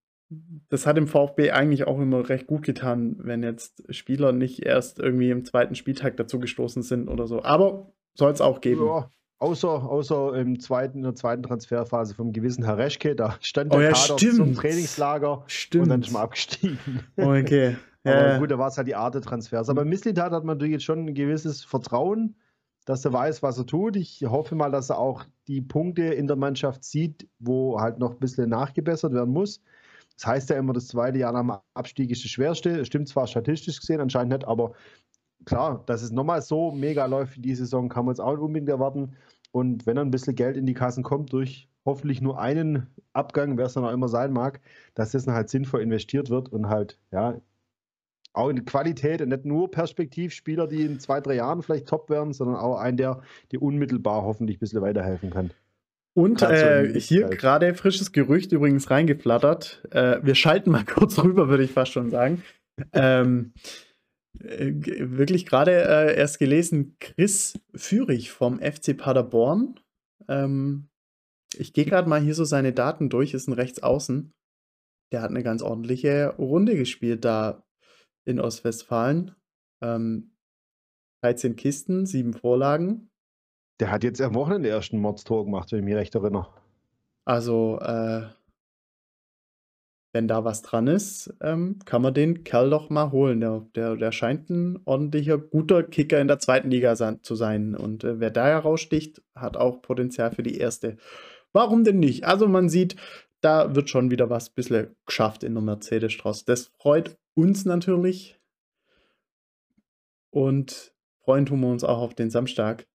das 0.70 0.88
hat 0.88 0.96
dem 0.96 1.08
VfB 1.08 1.52
eigentlich 1.52 1.88
auch 1.88 2.00
immer 2.00 2.30
recht 2.30 2.48
gut 2.48 2.64
getan, 2.64 3.18
wenn 3.20 3.44
jetzt 3.44 3.84
Spieler 3.94 4.32
nicht 4.32 4.66
erst 4.66 5.00
irgendwie 5.00 5.30
im 5.30 5.44
zweiten 5.44 5.76
Spieltag 5.76 6.16
dazu 6.18 6.40
gestoßen 6.40 6.84
sind 6.84 7.10
oder 7.10 7.28
so. 7.28 7.44
Aber 7.44 7.92
soll 8.14 8.32
es 8.32 8.40
auch 8.40 8.62
geben. 8.62 8.86
Ja, 8.86 9.10
außer, 9.40 9.70
außer 9.70 10.36
im 10.36 10.60
zweiten, 10.60 11.00
in 11.00 11.04
der 11.04 11.16
zweiten 11.16 11.44
Transferphase 11.44 12.16
vom 12.16 12.32
gewissen 12.32 12.64
Herr 12.64 12.78
Reschke, 12.78 13.16
da 13.16 13.36
stand 13.42 13.74
der 13.74 13.80
oh, 13.80 13.82
ja, 13.82 13.92
Kader 13.92 14.18
stimmt. 14.18 14.36
zum 14.36 14.56
Trainingslager 14.56 15.44
stimmt. 15.48 15.84
und 15.84 15.90
dann 15.90 16.02
ist 16.02 16.12
man 16.12 16.22
abgestiegen. 16.24 16.80
Okay. 17.18 17.76
Aber 18.04 18.40
gut, 18.40 18.50
da 18.50 18.58
war 18.58 18.68
es 18.70 18.78
halt 18.78 18.88
die 18.88 18.96
Art 18.96 19.14
der 19.14 19.22
Transfers. 19.22 19.70
Aber 19.70 19.86
Misslitat 19.86 20.32
hat 20.32 20.44
man 20.44 20.58
natürlich 20.58 20.74
jetzt 20.74 20.86
schon 20.86 21.06
ein 21.06 21.14
gewisses 21.14 21.64
Vertrauen, 21.64 22.36
dass 22.86 23.06
er 23.06 23.14
weiß, 23.14 23.44
was 23.44 23.58
er 23.58 23.66
tut. 23.66 23.96
Ich 23.96 24.24
hoffe 24.26 24.56
mal, 24.56 24.72
dass 24.72 24.90
er 24.90 24.98
auch 24.98 25.24
die 25.48 25.62
Punkte 25.62 26.04
in 26.04 26.28
der 26.28 26.36
Mannschaft 26.36 26.84
sieht, 26.84 27.28
wo 27.40 27.80
halt 27.80 28.00
noch 28.00 28.12
ein 28.12 28.20
bisschen 28.20 28.50
nachgebessert 28.50 29.14
werden 29.14 29.34
muss. 29.34 29.62
Das 30.18 30.28
heißt 30.28 30.50
ja 30.50 30.58
immer, 30.58 30.74
das 30.74 30.88
zweite 30.88 31.20
Jahr 31.20 31.32
nach 31.32 31.42
dem 31.42 31.54
Abstieg 31.74 32.12
ist 32.12 32.24
das 32.24 32.32
schwerste. 32.32 32.86
Stimmt 32.86 33.08
zwar 33.08 33.28
statistisch 33.28 33.80
gesehen 33.80 34.02
anscheinend 34.02 34.34
nicht, 34.34 34.48
aber 34.48 34.74
klar, 35.46 35.84
dass 35.86 36.02
es 36.02 36.12
nochmal 36.12 36.42
so 36.42 36.72
mega 36.72 37.06
läuft 37.06 37.38
wie 37.38 37.42
die 37.42 37.56
Saison, 37.56 37.90
kann 37.90 38.06
man 38.06 38.14
jetzt 38.14 38.20
auch 38.20 38.38
unbedingt 38.38 38.70
erwarten. 38.70 39.16
Und 39.52 39.86
wenn 39.86 39.96
dann 39.96 40.08
ein 40.08 40.12
bisschen 40.12 40.36
Geld 40.36 40.58
in 40.58 40.66
die 40.66 40.74
Kassen 40.74 41.04
kommt, 41.04 41.34
durch 41.34 41.68
hoffentlich 41.86 42.22
nur 42.22 42.40
einen 42.40 42.88
Abgang, 43.14 43.58
wer 43.58 43.66
es 43.66 43.74
dann 43.74 43.86
auch 43.86 43.92
immer 43.92 44.08
sein 44.08 44.32
mag, 44.32 44.62
dass 44.94 45.12
das 45.12 45.26
dann 45.26 45.36
halt 45.36 45.50
sinnvoll 45.50 45.82
investiert 45.82 46.30
wird 46.30 46.50
und 46.50 46.70
halt, 46.70 47.00
ja, 47.12 47.42
auch 48.34 48.50
in 48.50 48.66
Qualität 48.66 49.22
und 49.22 49.30
nicht 49.30 49.46
nur 49.46 49.72
Perspektivspieler, 49.72 50.68
die 50.68 50.84
in 50.84 51.00
zwei, 51.00 51.20
drei 51.20 51.36
Jahren 51.36 51.62
vielleicht 51.62 51.88
top 51.88 52.10
werden, 52.10 52.34
sondern 52.34 52.58
auch 52.58 52.78
ein, 52.78 52.98
der 52.98 53.22
dir 53.52 53.62
unmittelbar 53.62 54.24
hoffentlich 54.24 54.58
ein 54.58 54.60
bisschen 54.60 54.82
weiterhelfen 54.82 55.30
kann. 55.30 55.52
Und 56.14 56.42
äh, 56.42 57.00
hier 57.00 57.30
gerade 57.30 57.74
frisches 57.74 58.12
Gerücht 58.12 58.52
übrigens 58.52 58.90
reingeflattert. 58.90 59.84
Äh, 59.92 60.20
wir 60.24 60.36
schalten 60.36 60.72
mal 60.72 60.86
kurz 60.86 61.22
rüber, 61.24 61.48
würde 61.48 61.64
ich 61.64 61.72
fast 61.72 61.92
schon 61.92 62.10
sagen. 62.10 62.44
ähm, 62.94 63.54
äh, 64.40 64.72
wirklich 64.74 65.46
gerade 65.46 65.72
äh, 65.72 66.18
erst 66.18 66.40
gelesen, 66.40 66.96
Chris 67.00 67.60
Führig 67.76 68.32
vom 68.32 68.60
FC 68.60 68.98
Paderborn. 68.98 69.80
Ähm, 70.28 70.88
ich 71.58 71.74
gehe 71.74 71.86
gerade 71.86 72.10
mal 72.10 72.22
hier 72.22 72.36
so 72.36 72.46
seine 72.46 72.74
Daten 72.74 73.10
durch, 73.10 73.34
ist 73.34 73.48
ein 73.48 73.54
Rechtsaußen. 73.54 74.32
Der 75.12 75.22
hat 75.22 75.30
eine 75.30 75.44
ganz 75.44 75.62
ordentliche 75.62 76.36
Runde 76.38 76.76
gespielt 76.76 77.26
da 77.26 77.64
in 78.26 78.40
Ostwestfalen. 78.40 79.36
Ähm, 79.82 80.32
13 81.24 81.56
Kisten, 81.56 82.06
7 82.06 82.34
Vorlagen. 82.34 83.10
Der 83.80 83.92
hat 83.92 84.04
jetzt 84.04 84.22
am 84.22 84.36
Wochenende 84.36 84.70
erst 84.70 84.94
einen 84.94 85.02
Mordstor 85.02 85.46
gemacht, 85.46 85.72
wenn 85.72 85.80
ich 85.80 85.86
mich 85.86 85.96
recht 85.96 86.16
erinnere. 86.16 86.48
Also, 87.26 87.80
äh, 87.80 88.28
wenn 90.14 90.28
da 90.28 90.44
was 90.44 90.62
dran 90.62 90.88
ist, 90.88 91.34
ähm, 91.42 91.80
kann 91.86 92.02
man 92.02 92.14
den 92.14 92.44
Kerl 92.44 92.70
doch 92.70 92.90
mal 92.90 93.12
holen. 93.12 93.40
Der, 93.40 93.66
der, 93.76 93.96
der 93.96 94.12
scheint 94.12 94.50
ein 94.50 94.80
ordentlicher, 94.86 95.38
guter 95.38 95.84
Kicker 95.84 96.20
in 96.20 96.28
der 96.28 96.40
zweiten 96.40 96.70
Liga 96.70 96.96
zu 97.22 97.36
sein. 97.36 97.76
Und 97.76 98.04
äh, 98.04 98.20
wer 98.20 98.30
da 98.30 98.48
heraussticht, 98.48 99.22
hat 99.36 99.56
auch 99.56 99.82
Potenzial 99.82 100.32
für 100.32 100.44
die 100.44 100.58
erste. 100.58 100.98
Warum 101.54 101.84
denn 101.84 102.00
nicht? 102.00 102.26
Also 102.26 102.48
man 102.48 102.68
sieht, 102.68 102.98
da 103.42 103.74
wird 103.76 103.90
schon 103.90 104.12
wieder 104.12 104.30
was 104.30 104.50
ein 104.50 104.56
bisschen 104.56 104.96
geschafft 105.06 105.44
in 105.44 105.54
der 105.54 105.64
Mercedes-Straße. 105.64 106.44
Das 106.46 106.72
freut 106.78 107.18
uns 107.36 107.66
natürlich. 107.66 108.40
Und 110.30 110.94
freuen 111.24 111.46
tun 111.46 111.60
wir 111.62 111.68
uns 111.68 111.84
auch 111.84 112.00
auf 112.00 112.14
den 112.14 112.30
Samstag. 112.30 112.88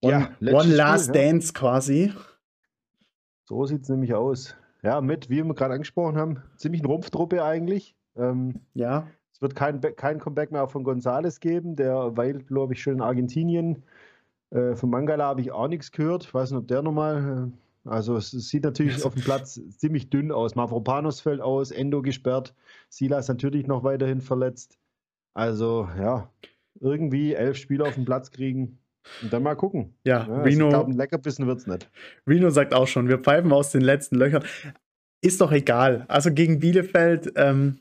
One, 0.00 0.36
ja, 0.40 0.52
one 0.52 0.74
Last 0.74 1.08
Spiel, 1.08 1.22
Dance 1.22 1.52
ja. 1.54 1.58
quasi. 1.58 2.12
So 3.44 3.66
sieht 3.66 3.82
es 3.82 3.88
nämlich 3.88 4.14
aus. 4.14 4.54
Ja, 4.82 5.00
mit, 5.00 5.28
wie 5.28 5.42
wir 5.42 5.54
gerade 5.54 5.74
angesprochen 5.74 6.16
haben, 6.16 6.42
ziemlich 6.56 6.82
eine 6.82 6.88
Rumpftruppe 6.88 7.42
eigentlich. 7.42 7.96
Ähm, 8.16 8.60
ja. 8.74 9.08
Es 9.32 9.42
wird 9.42 9.56
kein, 9.56 9.80
kein 9.80 10.18
Comeback 10.20 10.52
mehr 10.52 10.68
von 10.68 10.84
Gonzales 10.84 11.40
geben, 11.40 11.76
der 11.76 12.16
weilt, 12.16 12.46
glaube 12.46 12.74
ich, 12.74 12.82
schon 12.82 12.94
in 12.94 13.00
Argentinien. 13.00 13.82
Äh, 14.50 14.74
von 14.74 14.90
Mangala 14.90 15.26
habe 15.26 15.40
ich 15.40 15.52
auch 15.52 15.68
nichts 15.68 15.92
gehört. 15.92 16.24
Ich 16.24 16.34
weiß 16.34 16.50
nicht, 16.50 16.58
ob 16.60 16.68
der 16.68 16.82
nochmal. 16.82 17.50
Äh, 17.52 17.67
also, 17.84 18.16
es, 18.16 18.32
es, 18.32 18.48
sieht 18.48 18.64
natürlich 18.64 19.04
auf 19.04 19.14
dem 19.14 19.22
Platz 19.22 19.60
ziemlich 19.76 20.10
dünn 20.10 20.32
aus. 20.32 20.54
Mavropanos 20.54 21.20
fällt 21.20 21.40
aus, 21.40 21.70
Endo 21.70 22.02
gesperrt, 22.02 22.54
Silas 22.88 23.28
natürlich 23.28 23.66
noch 23.66 23.84
weiterhin 23.84 24.20
verletzt. 24.20 24.78
Also, 25.34 25.88
ja, 25.98 26.30
irgendwie 26.80 27.34
elf 27.34 27.56
Spieler 27.56 27.86
auf 27.86 27.94
dem 27.94 28.04
Platz 28.04 28.30
kriegen. 28.30 28.78
Und 29.22 29.32
dann 29.32 29.42
mal 29.42 29.54
gucken. 29.54 29.94
Ja, 30.04 30.26
ja 30.26 30.42
Reno. 30.42 30.66
Ich 30.66 30.70
glaube, 30.70 30.90
ein 30.90 30.96
Leckerbissen 30.96 31.46
wird 31.46 31.60
es 31.60 31.66
nicht. 31.66 31.90
Reno 32.26 32.50
sagt 32.50 32.74
auch 32.74 32.86
schon, 32.86 33.08
wir 33.08 33.18
pfeifen 33.18 33.52
aus 33.52 33.72
den 33.72 33.80
letzten 33.80 34.16
Löchern. 34.16 34.44
Ist 35.20 35.40
doch 35.40 35.52
egal. 35.52 36.04
Also 36.08 36.32
gegen 36.32 36.60
Bielefeld, 36.60 37.32
ähm, 37.36 37.78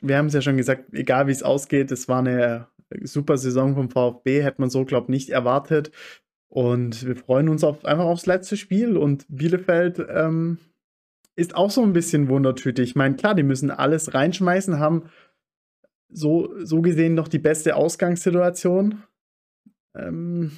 wir 0.00 0.18
haben 0.18 0.26
es 0.26 0.34
ja 0.34 0.42
schon 0.42 0.56
gesagt, 0.56 0.92
egal 0.92 1.26
wie 1.26 1.32
es 1.32 1.42
ausgeht, 1.42 1.92
es 1.92 2.08
war 2.08 2.20
eine 2.20 2.66
super 3.02 3.36
Saison 3.36 3.74
vom 3.74 3.90
VfB, 3.90 4.42
hätte 4.42 4.60
man 4.60 4.70
so, 4.70 4.84
glaube 4.84 5.06
ich, 5.06 5.10
nicht 5.10 5.30
erwartet. 5.30 5.90
Und 6.48 7.06
wir 7.06 7.16
freuen 7.16 7.48
uns 7.48 7.64
auf, 7.64 7.84
einfach 7.84 8.04
aufs 8.04 8.26
letzte 8.26 8.56
Spiel. 8.56 8.96
Und 8.96 9.26
Bielefeld 9.28 10.04
ähm, 10.08 10.58
ist 11.36 11.56
auch 11.56 11.70
so 11.70 11.82
ein 11.82 11.92
bisschen 11.92 12.28
Wundertüte. 12.28 12.82
Ich 12.82 12.94
meine, 12.94 13.16
klar, 13.16 13.34
die 13.34 13.42
müssen 13.42 13.70
alles 13.70 14.14
reinschmeißen, 14.14 14.78
haben 14.78 15.10
so, 16.08 16.54
so 16.64 16.80
gesehen 16.80 17.14
noch 17.14 17.28
die 17.28 17.38
beste 17.38 17.76
Ausgangssituation. 17.76 19.02
Ähm, 19.96 20.52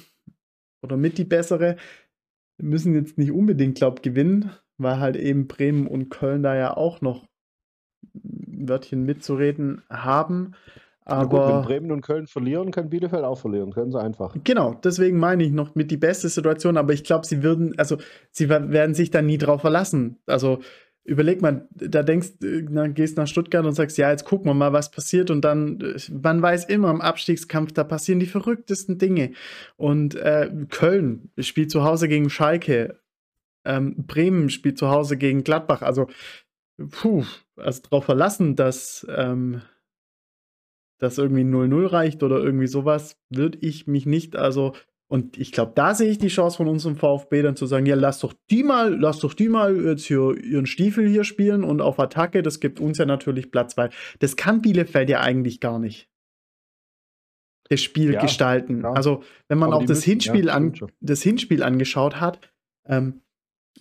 oder 0.83 0.97
mit 0.97 1.17
die 1.17 1.25
bessere. 1.25 1.77
Wir 2.57 2.69
müssen 2.69 2.93
jetzt 2.93 3.17
nicht 3.17 3.31
unbedingt, 3.31 3.77
glaube 3.77 3.97
ich, 3.97 4.01
gewinnen, 4.03 4.51
weil 4.77 4.99
halt 4.99 5.15
eben 5.15 5.47
Bremen 5.47 5.87
und 5.87 6.09
Köln 6.09 6.43
da 6.43 6.55
ja 6.55 6.75
auch 6.75 7.01
noch 7.01 7.27
ein 8.15 8.69
Wörtchen 8.69 9.03
mitzureden 9.03 9.83
haben. 9.89 10.53
Aber 11.09 11.29
gut, 11.29 11.47
wenn 11.47 11.61
Bremen 11.61 11.91
und 11.91 12.01
Köln 12.01 12.27
verlieren, 12.27 12.71
kann 12.71 12.89
Bielefeld 12.89 13.23
auch 13.23 13.39
verlieren. 13.39 13.71
Können 13.71 13.91
sie 13.91 13.99
einfach. 13.99 14.35
Genau, 14.43 14.73
deswegen 14.83 15.17
meine 15.19 15.43
ich 15.43 15.51
noch 15.51 15.73
mit 15.73 15.89
die 15.89 15.97
beste 15.97 16.27
Situation, 16.27 16.75
aber 16.75 16.91
ich 16.91 17.05
glaube, 17.05 17.25
sie 17.25 17.43
würden, 17.43 17.73
also 17.77 17.97
sie 18.31 18.49
werden 18.49 18.93
sich 18.93 19.09
da 19.09 19.21
nie 19.21 19.37
drauf 19.37 19.61
verlassen. 19.61 20.19
Also 20.25 20.59
überleg 21.05 21.41
mal, 21.41 21.65
da 21.71 22.03
denkst, 22.03 22.33
dann 22.39 22.93
gehst 22.93 23.15
nach 23.15 23.27
Stuttgart 23.27 23.65
und 23.65 23.71
sagst, 23.71 23.97
ja, 23.97 24.11
jetzt 24.11 24.25
gucken 24.25 24.47
wir 24.47 24.53
mal, 24.53 24.73
was 24.73 24.91
passiert 24.91 25.31
und 25.31 25.45
dann, 25.45 25.95
man 26.21 26.41
weiß 26.41 26.65
immer 26.65 26.91
im 26.91 26.99
Abstiegskampf, 26.99 27.71
da 27.71 27.85
passieren 27.85 28.19
die 28.19 28.25
verrücktesten 28.25 28.97
Dinge. 28.97 29.31
Und 29.77 30.15
äh, 30.15 30.51
Köln 30.69 31.31
spielt 31.39 31.71
zu 31.71 31.85
Hause 31.85 32.09
gegen 32.09 32.29
Schalke, 32.29 32.99
ähm, 33.63 33.95
Bremen 34.05 34.49
spielt 34.49 34.77
zu 34.77 34.89
Hause 34.89 35.15
gegen 35.15 35.45
Gladbach. 35.45 35.81
Also, 35.81 36.07
puh, 36.91 37.23
also 37.55 37.81
darauf 37.83 38.03
verlassen, 38.03 38.57
dass 38.57 39.07
ähm, 39.09 39.61
dass 40.99 41.17
irgendwie 41.17 41.43
0-0 41.43 41.91
reicht 41.91 42.23
oder 42.23 42.37
irgendwie 42.39 42.67
sowas, 42.67 43.17
würde 43.29 43.57
ich 43.61 43.87
mich 43.87 44.05
nicht, 44.05 44.35
also, 44.35 44.73
und 45.09 45.37
ich 45.37 45.51
glaube, 45.51 45.71
da 45.75 45.95
sehe 45.95 46.09
ich 46.09 46.17
die 46.17 46.27
Chance 46.27 46.57
von 46.57 46.67
unserem 46.67 46.97
VfB 46.97 47.41
dann 47.41 47.55
zu 47.55 47.65
sagen, 47.65 47.85
ja, 47.85 47.95
lass 47.95 48.19
doch 48.19 48.33
die 48.49 48.63
mal, 48.63 48.93
lass 48.93 49.19
doch 49.19 49.33
die 49.33 49.49
mal 49.49 49.79
jetzt 49.85 50.05
hier 50.05 50.35
ihren 50.35 50.65
Stiefel 50.65 51.07
hier 51.07 51.23
spielen 51.23 51.63
und 51.63 51.81
auf 51.81 51.99
Attacke, 51.99 52.41
das 52.41 52.59
gibt 52.59 52.79
uns 52.79 52.97
ja 52.97 53.05
natürlich 53.05 53.51
Platz, 53.51 53.77
weil 53.77 53.89
das 54.19 54.35
kann 54.35 54.61
Bielefeld 54.61 55.09
ja 55.09 55.21
eigentlich 55.21 55.59
gar 55.59 55.79
nicht. 55.79 56.09
Das 57.69 57.81
Spiel 57.81 58.13
ja, 58.13 58.21
gestalten. 58.21 58.81
Ja. 58.81 58.93
Also, 58.93 59.23
wenn 59.49 59.57
man 59.57 59.69
Aber 59.69 59.77
auch 59.77 59.85
das 59.85 59.99
müssen, 59.99 60.09
Hinspiel, 60.11 60.47
ja, 60.47 60.53
an, 60.53 60.73
das 61.01 61.21
Hinspiel 61.21 61.63
angeschaut 61.63 62.19
hat, 62.19 62.39
ähm, 62.85 63.21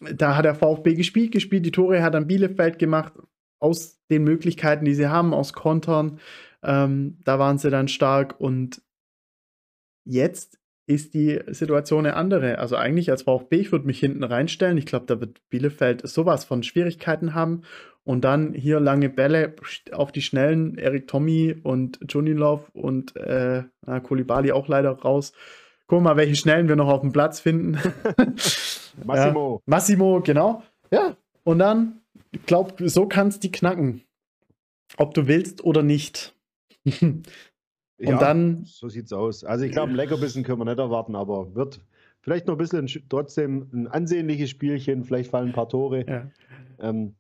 da 0.00 0.36
hat 0.36 0.44
der 0.44 0.54
VfB 0.54 0.94
gespielt, 0.94 1.32
gespielt, 1.32 1.64
die 1.64 1.70
Tore 1.70 2.02
hat 2.02 2.14
dann 2.14 2.26
Bielefeld 2.26 2.78
gemacht, 2.78 3.12
aus 3.58 3.98
den 4.10 4.24
Möglichkeiten, 4.24 4.84
die 4.84 4.94
sie 4.94 5.08
haben, 5.08 5.32
aus 5.32 5.52
Kontern. 5.52 6.20
Ähm, 6.66 7.18
da 7.24 7.38
waren 7.38 7.58
sie 7.58 7.70
dann 7.70 7.88
stark 7.88 8.38
und 8.40 8.82
jetzt 10.04 10.58
ist 10.86 11.14
die 11.14 11.40
Situation 11.48 12.06
eine 12.06 12.16
andere. 12.16 12.58
Also 12.58 12.76
eigentlich 12.76 13.10
als 13.10 13.22
VfB, 13.22 13.56
ich 13.56 13.72
würde 13.72 13.86
mich 13.86 13.98
hinten 13.98 14.22
reinstellen. 14.22 14.78
Ich 14.78 14.86
glaube, 14.86 15.06
da 15.06 15.20
wird 15.20 15.40
Bielefeld 15.48 16.06
sowas 16.06 16.44
von 16.44 16.62
Schwierigkeiten 16.62 17.34
haben. 17.34 17.62
Und 18.04 18.24
dann 18.24 18.54
hier 18.54 18.78
lange 18.78 19.08
Bälle 19.08 19.56
auf 19.90 20.12
die 20.12 20.22
Schnellen. 20.22 20.78
Erik 20.78 21.08
Tommy 21.08 21.56
und 21.60 21.98
Junilov 22.08 22.70
und 22.72 23.16
äh, 23.16 23.64
Kulibali 24.04 24.52
auch 24.52 24.68
leider 24.68 24.92
raus. 24.92 25.32
Guck 25.88 26.02
mal, 26.02 26.16
welche 26.16 26.36
Schnellen 26.36 26.68
wir 26.68 26.76
noch 26.76 26.88
auf 26.88 27.00
dem 27.00 27.12
Platz 27.12 27.40
finden. 27.40 27.78
Massimo. 29.04 29.56
Ja, 29.56 29.62
Massimo, 29.66 30.20
genau. 30.20 30.62
Ja, 30.92 31.16
und 31.42 31.58
dann, 31.58 32.00
ich 32.30 32.46
glaube, 32.46 32.88
so 32.88 33.06
kannst 33.06 33.42
du 33.42 33.48
die 33.48 33.52
knacken. 33.52 34.02
Ob 34.98 35.14
du 35.14 35.26
willst 35.26 35.64
oder 35.64 35.82
nicht. 35.82 36.35
Und 37.98 38.08
ja, 38.08 38.18
dann. 38.18 38.64
So 38.64 38.88
sieht's 38.88 39.12
aus. 39.12 39.44
Also 39.44 39.64
ich 39.64 39.72
glaube, 39.72 39.90
ein 39.90 39.96
Leckerbissen 39.96 40.42
können 40.42 40.60
wir 40.60 40.66
nicht 40.66 40.78
erwarten, 40.78 41.16
aber 41.16 41.54
wird 41.54 41.80
vielleicht 42.20 42.46
noch 42.46 42.54
ein 42.54 42.58
bisschen 42.58 42.88
trotzdem 43.08 43.68
ein 43.72 43.86
ansehnliches 43.88 44.50
Spielchen, 44.50 45.04
vielleicht 45.04 45.30
fallen 45.30 45.48
ein 45.48 45.54
paar 45.54 45.68
Tore. 45.68 46.04
Ja. 46.06 46.30
Ähm, 46.78 47.14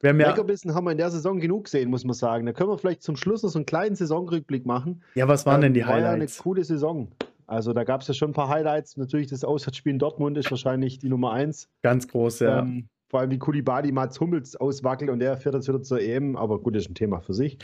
wir 0.00 0.10
haben 0.10 0.20
ja, 0.20 0.28
Leckerbissen 0.28 0.74
haben 0.74 0.84
wir 0.84 0.92
in 0.92 0.98
der 0.98 1.10
Saison 1.10 1.40
genug 1.40 1.64
gesehen, 1.64 1.90
muss 1.90 2.04
man 2.04 2.14
sagen. 2.14 2.46
Da 2.46 2.52
können 2.52 2.70
wir 2.70 2.78
vielleicht 2.78 3.02
zum 3.02 3.16
Schluss 3.16 3.42
noch 3.42 3.50
so 3.50 3.58
einen 3.58 3.66
kleinen 3.66 3.96
Saisonrückblick 3.96 4.64
machen. 4.64 5.02
Ja, 5.14 5.26
was 5.28 5.44
waren 5.46 5.56
ähm, 5.56 5.62
denn 5.62 5.74
die 5.74 5.84
Highlights? 5.84 6.02
War 6.02 6.10
ja 6.10 6.14
eine 6.14 6.26
coole 6.26 6.64
Saison. 6.64 7.08
Also 7.46 7.72
da 7.72 7.84
gab 7.84 8.02
es 8.02 8.08
ja 8.08 8.14
schon 8.14 8.30
ein 8.30 8.34
paar 8.34 8.48
Highlights. 8.48 8.96
Natürlich 8.96 9.28
das 9.28 9.44
Auswärtsspiel 9.44 9.92
in 9.92 9.98
Dortmund 9.98 10.36
ist 10.36 10.50
wahrscheinlich 10.50 10.98
die 10.98 11.08
Nummer 11.08 11.32
eins. 11.32 11.68
Ganz 11.82 12.06
groß, 12.06 12.40
ja. 12.40 12.60
Ähm, 12.60 12.88
vor 13.08 13.20
allem 13.20 13.30
wie 13.30 13.38
Kulibadi 13.38 13.90
Mats 13.90 14.20
Hummels 14.20 14.54
auswackelt 14.54 15.10
und 15.10 15.18
der 15.20 15.36
fährt 15.36 15.54
jetzt 15.54 15.66
wieder 15.66 15.82
zur 15.82 16.00
EM, 16.00 16.36
aber 16.36 16.60
gut, 16.60 16.76
das 16.76 16.84
ist 16.84 16.90
ein 16.90 16.94
Thema 16.94 17.20
für 17.20 17.32
sich. 17.32 17.58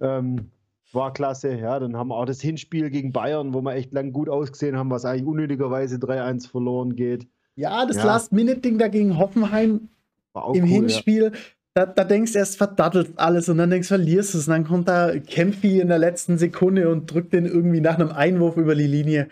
Ähm, 0.00 0.50
war 0.92 1.12
klasse. 1.12 1.54
Ja, 1.54 1.78
dann 1.78 1.96
haben 1.96 2.08
wir 2.08 2.16
auch 2.16 2.24
das 2.24 2.40
Hinspiel 2.40 2.90
gegen 2.90 3.12
Bayern, 3.12 3.54
wo 3.54 3.60
wir 3.60 3.74
echt 3.74 3.92
lang 3.92 4.12
gut 4.12 4.28
ausgesehen 4.28 4.76
haben, 4.76 4.90
was 4.90 5.04
eigentlich 5.04 5.26
unnötigerweise 5.26 5.96
3-1 5.96 6.50
verloren 6.50 6.96
geht. 6.96 7.26
Ja, 7.54 7.86
das 7.86 7.96
ja. 7.96 8.04
Last-Minute-Ding 8.04 8.78
da 8.78 8.88
gegen 8.88 9.18
Hoffenheim 9.18 9.88
im 10.34 10.64
cool, 10.64 10.68
Hinspiel. 10.68 11.24
Ja. 11.24 11.40
Da, 11.74 11.86
da, 11.86 12.04
denkst 12.04 12.32
du 12.32 12.38
erst 12.38 12.56
verdattelt 12.56 13.12
alles 13.16 13.48
und 13.48 13.58
dann 13.58 13.70
denkst 13.70 13.88
du, 13.88 13.96
verlierst 13.96 14.34
es. 14.34 14.46
Und 14.48 14.52
dann 14.52 14.64
kommt 14.64 14.88
da 14.88 15.18
Kempfi 15.18 15.80
in 15.80 15.88
der 15.88 15.98
letzten 15.98 16.38
Sekunde 16.38 16.88
und 16.88 17.12
drückt 17.12 17.32
den 17.32 17.44
irgendwie 17.44 17.80
nach 17.80 17.96
einem 17.96 18.10
Einwurf 18.10 18.56
über 18.56 18.74
die 18.74 18.86
Linie. 18.86 19.28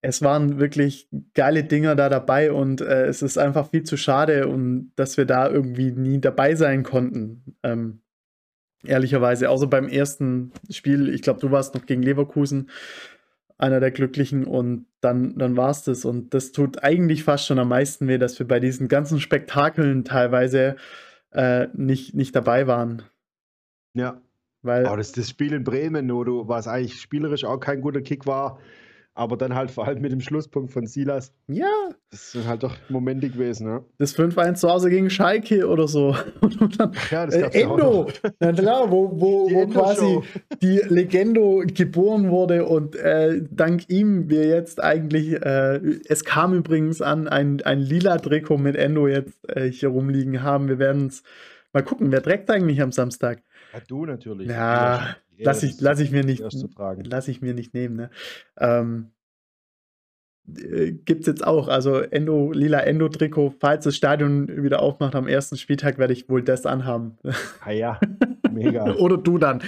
Es 0.00 0.20
waren 0.20 0.58
wirklich 0.58 1.08
geile 1.32 1.64
Dinger 1.64 1.96
da 1.96 2.08
dabei 2.08 2.52
und 2.52 2.80
äh, 2.80 3.06
es 3.06 3.22
ist 3.22 3.38
einfach 3.38 3.70
viel 3.70 3.84
zu 3.84 3.96
schade, 3.96 4.48
und 4.48 4.92
dass 4.96 5.16
wir 5.16 5.24
da 5.24 5.48
irgendwie 5.48 5.92
nie 5.92 6.20
dabei 6.20 6.56
sein 6.56 6.82
konnten. 6.82 7.56
Ähm, 7.62 8.00
ehrlicherweise. 8.84 9.50
Außer 9.50 9.66
beim 9.66 9.88
ersten 9.88 10.52
Spiel, 10.70 11.08
ich 11.08 11.22
glaube, 11.22 11.40
du 11.40 11.50
warst 11.50 11.74
noch 11.74 11.86
gegen 11.86 12.02
Leverkusen 12.02 12.70
einer 13.56 13.80
der 13.80 13.90
Glücklichen 13.90 14.44
und 14.44 14.86
dann, 15.00 15.38
dann 15.38 15.56
war 15.56 15.70
es 15.70 15.82
das. 15.84 16.04
Und 16.04 16.34
das 16.34 16.52
tut 16.52 16.82
eigentlich 16.82 17.24
fast 17.24 17.46
schon 17.46 17.58
am 17.58 17.68
meisten 17.68 18.08
weh, 18.08 18.18
dass 18.18 18.38
wir 18.38 18.48
bei 18.48 18.60
diesen 18.60 18.88
ganzen 18.88 19.20
Spektakeln 19.20 20.04
teilweise 20.04 20.76
äh, 21.32 21.68
nicht, 21.74 22.14
nicht 22.14 22.34
dabei 22.34 22.66
waren. 22.66 23.02
Ja. 23.94 24.20
Weil, 24.62 24.86
Aber 24.86 24.96
das, 24.96 25.12
das 25.12 25.28
Spiel 25.28 25.52
in 25.52 25.62
Bremen, 25.62 26.10
wo 26.10 26.24
du, 26.24 26.48
was 26.48 26.66
eigentlich 26.66 26.98
spielerisch 27.00 27.44
auch 27.44 27.58
kein 27.58 27.82
guter 27.82 28.00
Kick 28.00 28.26
war, 28.26 28.58
aber 29.14 29.36
dann 29.36 29.54
halt 29.54 29.70
vor 29.70 29.86
allem 29.86 30.02
mit 30.02 30.10
dem 30.10 30.20
Schlusspunkt 30.20 30.72
von 30.72 30.86
Silas. 30.86 31.32
Ja. 31.46 31.70
Das 32.10 32.32
sind 32.32 32.46
halt 32.46 32.64
doch 32.64 32.76
Momente 32.88 33.30
gewesen, 33.30 33.68
ja. 33.68 33.84
Das 33.98 34.16
5-1 34.16 34.54
zu 34.54 34.68
Hause 34.68 34.90
gegen 34.90 35.08
Schalke 35.08 35.68
oder 35.68 35.86
so. 35.86 36.16
Und 36.40 36.58
dann, 36.80 36.92
ja, 37.10 37.26
das 37.26 37.38
gab's 37.38 37.54
äh, 37.54 37.62
Endo. 37.62 38.08
Ja 38.40 38.52
klar, 38.52 38.90
wo, 38.90 39.10
wo, 39.20 39.50
wo 39.50 39.66
quasi 39.68 40.20
die 40.60 40.80
Legendo 40.88 41.62
geboren 41.64 42.30
wurde 42.30 42.64
und 42.64 42.96
äh, 42.96 43.40
dank 43.50 43.88
ihm 43.88 44.28
wir 44.28 44.46
jetzt 44.46 44.82
eigentlich, 44.82 45.34
äh, 45.34 45.80
es 46.08 46.24
kam 46.24 46.54
übrigens 46.54 47.00
an, 47.00 47.28
ein, 47.28 47.62
ein 47.62 47.80
lila 47.80 48.18
Trikot 48.18 48.58
mit 48.58 48.74
Endo 48.76 49.06
jetzt 49.06 49.48
äh, 49.48 49.70
hier 49.70 49.90
rumliegen 49.90 50.42
haben. 50.42 50.68
Wir 50.68 50.78
werden 50.78 51.06
es 51.06 51.22
mal 51.72 51.82
gucken, 51.82 52.10
wer 52.10 52.22
trägt 52.22 52.50
eigentlich 52.50 52.82
am 52.82 52.90
Samstag? 52.90 53.42
Ja, 53.72 53.80
du 53.86 54.06
natürlich. 54.06 54.48
Ja, 54.48 55.16
lass 55.38 55.62
ich, 55.62 55.80
lass 55.80 56.00
ich 56.00 56.10
mir 56.10 56.24
nicht, 56.24 56.42
lass 57.04 57.28
ich 57.28 57.40
mir 57.40 57.54
nicht 57.54 57.74
nehmen. 57.74 57.96
Ne? 57.96 58.10
Ähm, 58.58 59.10
äh, 60.48 60.92
gibt 60.92 61.22
es 61.22 61.26
jetzt 61.26 61.46
auch. 61.46 61.68
Also 61.68 61.98
Endo, 61.98 62.52
lila 62.52 62.80
Endo-Trikot, 62.80 63.54
falls 63.60 63.84
das 63.84 63.96
Stadion 63.96 64.62
wieder 64.62 64.82
aufmacht 64.82 65.14
am 65.14 65.28
ersten 65.28 65.56
Spieltag, 65.56 65.98
werde 65.98 66.12
ich 66.12 66.28
wohl 66.28 66.42
das 66.42 66.66
anhaben. 66.66 67.18
Ah 67.60 67.72
ja, 67.72 68.00
mega. 68.50 68.94
Oder 68.96 69.16
du 69.16 69.38
dann. 69.38 69.62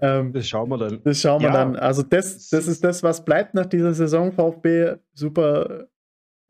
Ähm, 0.00 0.32
das 0.32 0.48
schauen 0.48 0.68
wir 0.70 0.78
dann. 0.78 1.00
Das 1.04 1.20
schauen 1.20 1.42
wir 1.42 1.48
ja. 1.48 1.54
dann. 1.54 1.76
Also 1.76 2.02
das, 2.02 2.48
das 2.48 2.66
ist 2.66 2.82
das, 2.84 3.02
was 3.02 3.24
bleibt 3.24 3.54
nach 3.54 3.66
dieser 3.66 3.94
Saison 3.94 4.32
VfB. 4.32 4.96
Super 5.12 5.88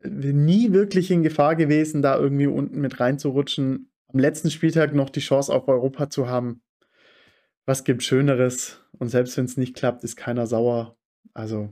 nie 0.03 0.73
wirklich 0.73 1.11
in 1.11 1.23
Gefahr 1.23 1.55
gewesen, 1.55 2.01
da 2.01 2.17
irgendwie 2.17 2.47
unten 2.47 2.81
mit 2.81 2.99
reinzurutschen. 2.99 3.91
Am 4.07 4.19
letzten 4.19 4.51
Spieltag 4.51 4.93
noch 4.93 5.09
die 5.09 5.19
Chance 5.19 5.53
auf 5.53 5.67
Europa 5.67 6.09
zu 6.09 6.27
haben. 6.27 6.61
Was 7.71 7.85
gibt 7.85 8.03
Schöneres? 8.03 8.81
Und 8.99 9.07
selbst 9.07 9.37
wenn 9.37 9.45
es 9.45 9.55
nicht 9.55 9.77
klappt, 9.77 10.03
ist 10.03 10.17
keiner 10.17 10.45
sauer. 10.45 10.97
Also 11.33 11.69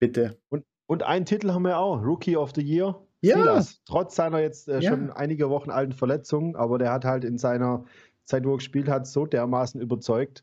bitte. 0.00 0.36
Und, 0.48 0.64
und 0.86 1.04
einen 1.04 1.26
Titel 1.26 1.52
haben 1.52 1.62
wir 1.62 1.78
auch, 1.78 2.02
Rookie 2.02 2.36
of 2.36 2.50
the 2.56 2.60
Year. 2.60 3.00
Ja. 3.20 3.36
Silas, 3.36 3.80
trotz 3.84 4.16
seiner 4.16 4.40
jetzt 4.40 4.66
äh, 4.66 4.80
ja. 4.80 4.90
schon 4.90 5.12
einige 5.12 5.48
Wochen 5.48 5.70
alten 5.70 5.92
Verletzung, 5.92 6.56
aber 6.56 6.78
der 6.78 6.90
hat 6.90 7.04
halt 7.04 7.22
in 7.22 7.38
seiner 7.38 7.84
Zeit, 8.24 8.44
wo 8.44 8.54
er 8.54 8.56
gespielt 8.56 8.88
hat, 8.88 9.06
so 9.06 9.26
dermaßen 9.26 9.80
überzeugt, 9.80 10.42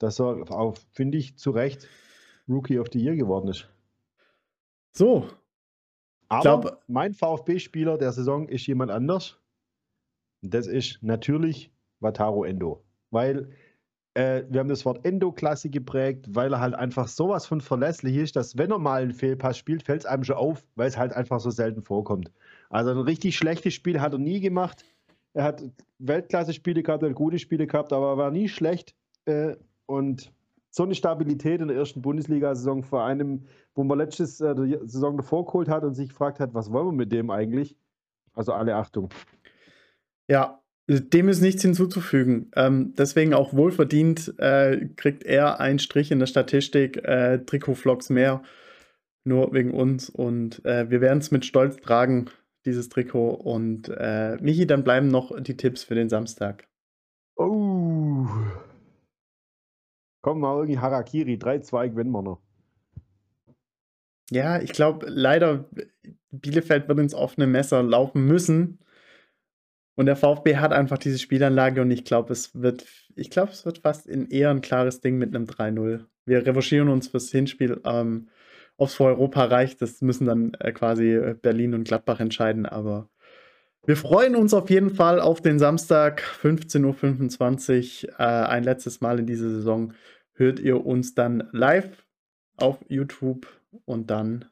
dass 0.00 0.18
er 0.18 0.50
auch, 0.50 0.76
finde 0.90 1.18
ich, 1.18 1.38
zu 1.38 1.52
Recht 1.52 1.86
Rookie 2.48 2.80
of 2.80 2.88
the 2.92 2.98
Year 2.98 3.14
geworden 3.14 3.46
ist. 3.46 3.68
So. 4.92 5.28
Aber 6.26 6.42
glaub, 6.42 6.82
mein 6.88 7.14
VfB-Spieler 7.14 7.96
der 7.96 8.10
Saison 8.10 8.48
ist 8.48 8.66
jemand 8.66 8.90
anders. 8.90 9.38
Das 10.42 10.66
ist 10.66 11.00
natürlich 11.00 11.72
Wataru 12.00 12.42
Endo. 12.42 12.82
Weil 13.12 13.52
äh, 14.16 14.46
wir 14.48 14.60
haben 14.60 14.68
das 14.68 14.86
Wort 14.86 15.04
Endo-Klasse 15.04 15.68
geprägt, 15.68 16.26
weil 16.34 16.52
er 16.54 16.60
halt 16.60 16.74
einfach 16.74 17.06
sowas 17.06 17.44
von 17.44 17.60
verlässlich 17.60 18.16
ist, 18.16 18.34
dass 18.34 18.56
wenn 18.56 18.70
er 18.70 18.78
mal 18.78 19.02
einen 19.02 19.12
Fehlpass 19.12 19.58
spielt, 19.58 19.82
fällt 19.82 20.00
es 20.00 20.06
einem 20.06 20.24
schon 20.24 20.36
auf, 20.36 20.64
weil 20.74 20.88
es 20.88 20.96
halt 20.96 21.12
einfach 21.12 21.38
so 21.38 21.50
selten 21.50 21.82
vorkommt. 21.82 22.32
Also 22.70 22.92
ein 22.92 22.98
richtig 22.98 23.36
schlechtes 23.36 23.74
Spiel 23.74 24.00
hat 24.00 24.14
er 24.14 24.18
nie 24.18 24.40
gemacht. 24.40 24.84
Er 25.34 25.44
hat 25.44 25.62
Weltklasse-Spiele 25.98 26.82
gehabt, 26.82 27.02
er 27.02 27.10
hat 27.10 27.16
gute 27.16 27.38
Spiele 27.38 27.66
gehabt, 27.66 27.92
aber 27.92 28.12
er 28.12 28.16
war 28.16 28.30
nie 28.30 28.48
schlecht. 28.48 28.94
Äh, 29.26 29.56
und 29.84 30.32
so 30.70 30.84
eine 30.84 30.94
Stabilität 30.94 31.60
in 31.60 31.68
der 31.68 31.76
ersten 31.76 32.00
Bundesliga-Saison 32.00 32.82
vor 32.84 33.04
einem, 33.04 33.44
wo 33.74 33.84
man 33.84 33.98
letztes 33.98 34.40
äh, 34.40 34.54
die 34.54 34.78
Saison 34.84 35.18
davor 35.18 35.44
geholt 35.44 35.68
hat 35.68 35.84
und 35.84 35.94
sich 35.94 36.08
gefragt 36.08 36.40
hat, 36.40 36.54
was 36.54 36.72
wollen 36.72 36.86
wir 36.86 36.92
mit 36.92 37.12
dem 37.12 37.30
eigentlich? 37.30 37.76
Also 38.32 38.54
alle 38.54 38.76
Achtung. 38.76 39.10
Ja, 40.26 40.62
dem 40.88 41.28
ist 41.28 41.40
nichts 41.40 41.62
hinzuzufügen. 41.62 42.50
Ähm, 42.54 42.94
deswegen 42.96 43.34
auch 43.34 43.52
wohlverdient 43.52 44.34
äh, 44.38 44.88
kriegt 44.96 45.24
er 45.24 45.58
einen 45.60 45.78
Strich 45.78 46.10
in 46.12 46.20
der 46.20 46.26
Statistik, 46.26 46.98
äh, 47.04 47.38
Trikot-Vlogs 47.38 48.10
mehr, 48.10 48.42
nur 49.24 49.52
wegen 49.52 49.72
uns. 49.72 50.08
Und 50.08 50.64
äh, 50.64 50.88
wir 50.88 51.00
werden 51.00 51.18
es 51.18 51.30
mit 51.30 51.44
Stolz 51.44 51.76
tragen 51.78 52.30
dieses 52.64 52.88
Trikot. 52.88 53.30
Und 53.30 53.88
äh, 53.88 54.36
Michi, 54.40 54.66
dann 54.66 54.84
bleiben 54.84 55.08
noch 55.08 55.32
die 55.40 55.56
Tipps 55.56 55.82
für 55.82 55.96
den 55.96 56.08
Samstag. 56.08 56.68
Oh. 57.36 58.26
Komm 60.22 60.40
mal 60.40 60.56
irgendwie 60.56 60.78
Harakiri, 60.78 61.34
3-2 61.34 61.90
gewinnen 61.90 62.10
wir 62.10 62.22
noch. 62.22 62.40
Ja, 64.30 64.60
ich 64.60 64.72
glaube 64.72 65.06
leider, 65.08 65.68
Bielefeld 66.30 66.88
wird 66.88 66.98
ins 66.98 67.14
offene 67.14 67.46
Messer 67.46 67.82
laufen 67.82 68.24
müssen. 68.26 68.80
Und 69.96 70.06
der 70.06 70.16
VfB 70.16 70.56
hat 70.56 70.72
einfach 70.72 70.98
diese 70.98 71.18
Spielanlage 71.18 71.80
und 71.80 71.90
ich 71.90 72.04
glaube, 72.04 72.32
es 72.32 72.54
wird, 72.54 72.86
ich 73.16 73.30
glaube, 73.30 73.52
es 73.52 73.64
wird 73.64 73.78
fast 73.78 74.06
in 74.06 74.28
eher 74.28 74.50
ein 74.50 74.60
klares 74.60 75.00
Ding 75.00 75.16
mit 75.16 75.34
einem 75.34 75.46
3-0. 75.46 76.04
Wir 76.26 76.46
revanchieren 76.46 76.88
uns 76.88 77.08
fürs 77.08 77.30
Hinspiel. 77.30 77.80
Ähm, 77.84 78.28
ob 78.76 78.88
es 78.88 78.94
für 78.94 79.04
Europa 79.04 79.44
reicht, 79.44 79.80
das 79.80 80.02
müssen 80.02 80.26
dann 80.26 80.52
äh, 80.60 80.72
quasi 80.72 81.14
äh, 81.14 81.34
Berlin 81.34 81.72
und 81.72 81.84
Gladbach 81.84 82.20
entscheiden. 82.20 82.66
Aber 82.66 83.08
wir 83.86 83.96
freuen 83.96 84.36
uns 84.36 84.52
auf 84.52 84.68
jeden 84.68 84.90
Fall 84.90 85.18
auf 85.18 85.40
den 85.40 85.58
Samstag, 85.58 86.22
15.25 86.42 88.04
Uhr. 88.04 88.20
Äh, 88.20 88.22
ein 88.22 88.64
letztes 88.64 89.00
Mal 89.00 89.18
in 89.18 89.26
dieser 89.26 89.48
Saison 89.48 89.94
hört 90.34 90.60
ihr 90.60 90.84
uns 90.84 91.14
dann 91.14 91.48
live 91.52 92.04
auf 92.58 92.78
YouTube 92.88 93.46
und 93.86 94.10
dann 94.10 94.44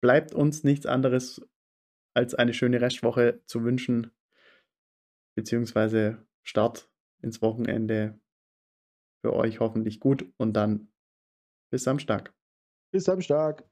bleibt 0.00 0.34
uns 0.34 0.62
nichts 0.62 0.86
anderes 0.86 1.44
als 2.14 2.34
eine 2.34 2.54
schöne 2.54 2.80
Restwoche 2.80 3.40
zu 3.46 3.64
wünschen, 3.64 4.12
beziehungsweise 5.36 6.26
Start 6.42 6.90
ins 7.22 7.42
Wochenende 7.42 8.18
für 9.24 9.32
euch 9.32 9.60
hoffentlich 9.60 10.00
gut 10.00 10.26
und 10.36 10.54
dann 10.54 10.92
bis 11.70 11.84
Samstag. 11.84 12.34
Bis 12.92 13.04
Samstag. 13.04 13.68